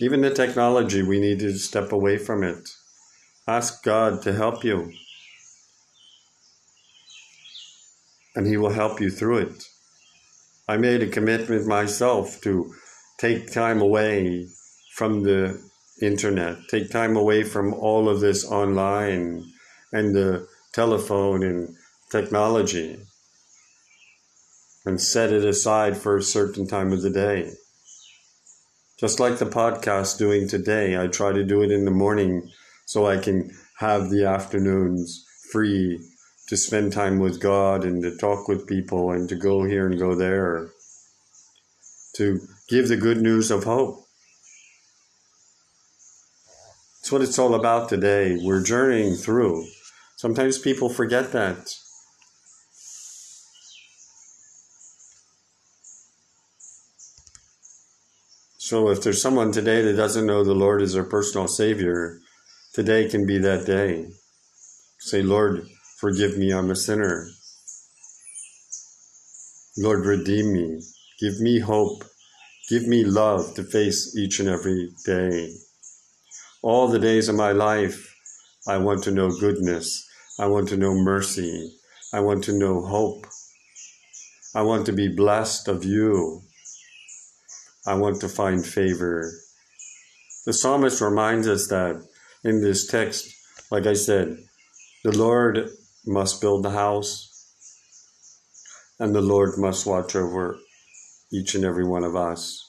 Even 0.00 0.22
the 0.22 0.30
technology, 0.30 1.02
we 1.02 1.20
need 1.20 1.38
to 1.40 1.56
step 1.58 1.92
away 1.92 2.18
from 2.18 2.42
it. 2.42 2.68
Ask 3.46 3.82
God 3.84 4.22
to 4.22 4.32
help 4.32 4.64
you. 4.64 4.92
And 8.34 8.46
He 8.46 8.56
will 8.56 8.70
help 8.70 9.00
you 9.00 9.10
through 9.10 9.38
it. 9.38 9.64
I 10.68 10.76
made 10.76 11.02
a 11.02 11.08
commitment 11.08 11.66
myself 11.66 12.40
to 12.42 12.74
take 13.18 13.52
time 13.52 13.80
away 13.80 14.48
from 14.94 15.22
the 15.22 15.62
internet, 16.00 16.56
take 16.68 16.90
time 16.90 17.16
away 17.16 17.42
from 17.42 17.72
all 17.74 18.08
of 18.08 18.20
this 18.20 18.44
online 18.44 19.44
and 19.92 20.14
the 20.14 20.46
telephone 20.72 21.42
and 21.42 21.74
technology 22.10 22.98
and 24.84 25.00
set 25.00 25.32
it 25.32 25.44
aside 25.44 25.96
for 25.96 26.16
a 26.16 26.22
certain 26.22 26.66
time 26.66 26.92
of 26.92 27.02
the 27.02 27.10
day. 27.10 27.50
Just 28.98 29.20
like 29.20 29.38
the 29.38 29.46
podcast 29.46 30.16
doing 30.16 30.48
today, 30.48 30.98
I 30.98 31.08
try 31.08 31.32
to 31.32 31.44
do 31.44 31.62
it 31.62 31.70
in 31.70 31.84
the 31.84 31.90
morning 31.90 32.50
so 32.86 33.06
I 33.06 33.18
can 33.18 33.50
have 33.78 34.08
the 34.08 34.24
afternoons 34.24 35.26
free 35.50 36.00
to 36.48 36.56
spend 36.56 36.92
time 36.92 37.18
with 37.18 37.40
God 37.40 37.84
and 37.84 38.02
to 38.02 38.16
talk 38.16 38.48
with 38.48 38.66
people 38.66 39.10
and 39.10 39.28
to 39.28 39.34
go 39.34 39.64
here 39.64 39.86
and 39.86 39.98
go 39.98 40.14
there, 40.14 40.68
to 42.14 42.40
give 42.68 42.88
the 42.88 42.96
good 42.96 43.20
news 43.20 43.50
of 43.50 43.64
hope. 43.64 44.05
That's 47.06 47.12
what 47.12 47.22
it's 47.22 47.38
all 47.38 47.54
about 47.54 47.88
today. 47.88 48.36
We're 48.36 48.64
journeying 48.64 49.14
through. 49.14 49.64
Sometimes 50.16 50.58
people 50.58 50.88
forget 50.88 51.30
that. 51.30 51.72
So 58.58 58.88
if 58.88 59.04
there's 59.04 59.22
someone 59.22 59.52
today 59.52 59.82
that 59.82 59.96
doesn't 59.96 60.26
know 60.26 60.42
the 60.42 60.52
Lord 60.52 60.82
is 60.82 60.94
their 60.94 61.04
personal 61.04 61.46
Savior, 61.46 62.18
today 62.72 63.08
can 63.08 63.24
be 63.24 63.38
that 63.38 63.66
day. 63.66 64.08
Say, 64.98 65.22
Lord, 65.22 65.64
forgive 66.00 66.36
me, 66.36 66.52
I'm 66.52 66.72
a 66.72 66.74
sinner. 66.74 67.28
Lord, 69.78 70.04
redeem 70.04 70.52
me. 70.52 70.82
Give 71.20 71.38
me 71.38 71.60
hope. 71.60 72.02
Give 72.68 72.88
me 72.88 73.04
love 73.04 73.54
to 73.54 73.62
face 73.62 74.16
each 74.16 74.40
and 74.40 74.48
every 74.48 74.90
day. 75.04 75.54
All 76.62 76.88
the 76.88 76.98
days 76.98 77.28
of 77.28 77.36
my 77.36 77.52
life, 77.52 78.14
I 78.66 78.78
want 78.78 79.04
to 79.04 79.10
know 79.10 79.30
goodness. 79.30 80.08
I 80.38 80.46
want 80.46 80.68
to 80.70 80.76
know 80.76 80.94
mercy. 80.94 81.72
I 82.12 82.20
want 82.20 82.44
to 82.44 82.58
know 82.58 82.82
hope. 82.82 83.26
I 84.54 84.62
want 84.62 84.86
to 84.86 84.92
be 84.92 85.14
blessed 85.14 85.68
of 85.68 85.84
you. 85.84 86.42
I 87.86 87.94
want 87.94 88.20
to 88.22 88.28
find 88.28 88.66
favor. 88.66 89.30
The 90.46 90.52
psalmist 90.52 91.00
reminds 91.00 91.46
us 91.46 91.68
that 91.68 92.02
in 92.42 92.62
this 92.62 92.86
text, 92.86 93.28
like 93.70 93.86
I 93.86 93.94
said, 93.94 94.38
the 95.04 95.16
Lord 95.16 95.70
must 96.06 96.40
build 96.40 96.64
the 96.64 96.70
house 96.70 97.32
and 98.98 99.14
the 99.14 99.20
Lord 99.20 99.58
must 99.58 99.86
watch 99.86 100.16
over 100.16 100.58
each 101.32 101.54
and 101.54 101.64
every 101.64 101.86
one 101.86 102.04
of 102.04 102.16
us. 102.16 102.65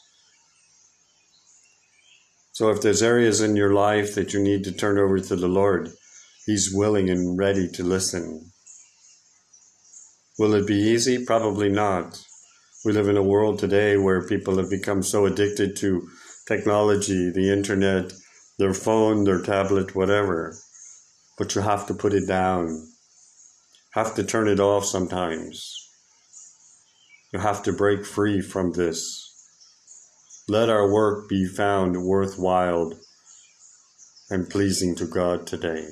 So 2.58 2.72
if 2.72 2.82
there's 2.82 3.04
areas 3.04 3.40
in 3.40 3.56
your 3.56 3.72
life 3.72 4.16
that 4.16 4.34
you 4.34 4.42
need 4.42 4.64
to 4.64 4.72
turn 4.72 4.98
over 4.98 5.20
to 5.20 5.36
the 5.36 5.48
Lord, 5.48 5.92
He's 6.48 6.74
willing 6.74 7.08
and 7.08 7.38
ready 7.38 7.70
to 7.74 7.84
listen. 7.84 8.50
Will 10.40 10.56
it 10.56 10.66
be 10.66 10.74
easy? 10.74 11.24
Probably 11.24 11.70
not. 11.70 12.20
We 12.84 12.94
live 12.94 13.10
in 13.10 13.16
a 13.16 13.22
world 13.22 13.60
today 13.60 13.96
where 13.96 14.28
people 14.28 14.58
have 14.58 14.72
become 14.72 15.04
so 15.04 15.28
addicted 15.28 15.76
to 15.76 16.08
technology, 16.48 17.30
the 17.30 17.54
internet, 17.54 18.12
their 18.58 18.74
phone, 18.74 19.26
their 19.26 19.44
tablet, 19.44 19.94
whatever. 19.94 20.58
But 21.38 21.54
you 21.54 21.62
have 21.62 21.86
to 21.86 21.94
put 21.94 22.16
it 22.16 22.28
down. 22.28 22.88
Have 23.92 24.16
to 24.16 24.24
turn 24.24 24.48
it 24.48 24.60
off 24.60 24.84
sometimes. 24.84 25.78
You 27.32 27.38
have 27.38 27.62
to 27.62 27.72
break 27.72 28.04
free 28.04 28.42
from 28.42 28.72
this. 28.72 29.27
Let 30.50 30.70
our 30.70 30.90
work 30.90 31.28
be 31.28 31.46
found 31.46 32.04
worthwhile 32.04 32.94
and 34.30 34.50
pleasing 34.50 34.96
to 34.96 35.06
God 35.06 35.46
today. 35.46 35.86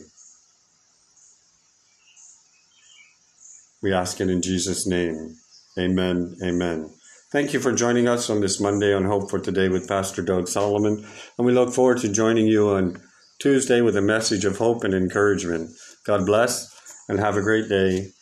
We 3.84 3.92
ask 3.94 4.22
it 4.22 4.30
in 4.30 4.42
Jesus' 4.42 4.88
name. 4.88 5.36
Amen. 5.78 6.38
Amen. 6.42 6.90
Thank 7.34 7.52
you 7.52 7.60
for 7.60 7.74
joining 7.74 8.08
us 8.08 8.30
on 8.30 8.40
this 8.40 8.62
Monday 8.62 8.94
on 8.94 9.04
Hope 9.04 9.30
for 9.30 9.40
Today 9.40 9.68
with 9.68 9.90
Pastor 9.90 10.22
Doug 10.22 10.48
Solomon. 10.48 11.06
And 11.38 11.46
we 11.46 11.52
look 11.52 11.74
forward 11.74 11.98
to 12.00 12.10
joining 12.10 12.48
you 12.48 12.70
on 12.70 13.02
Tuesday 13.40 13.82
with 13.82 13.98
a 13.98 14.02
message 14.02 14.46
of 14.46 14.58
hope 14.58 14.86
and 14.86 14.94
encouragement. 14.94 15.72
God 16.06 16.26
bless 16.26 16.74
and 17.10 17.20
have 17.20 17.36
a 17.36 17.42
great 17.42 17.68
day. 17.68 18.14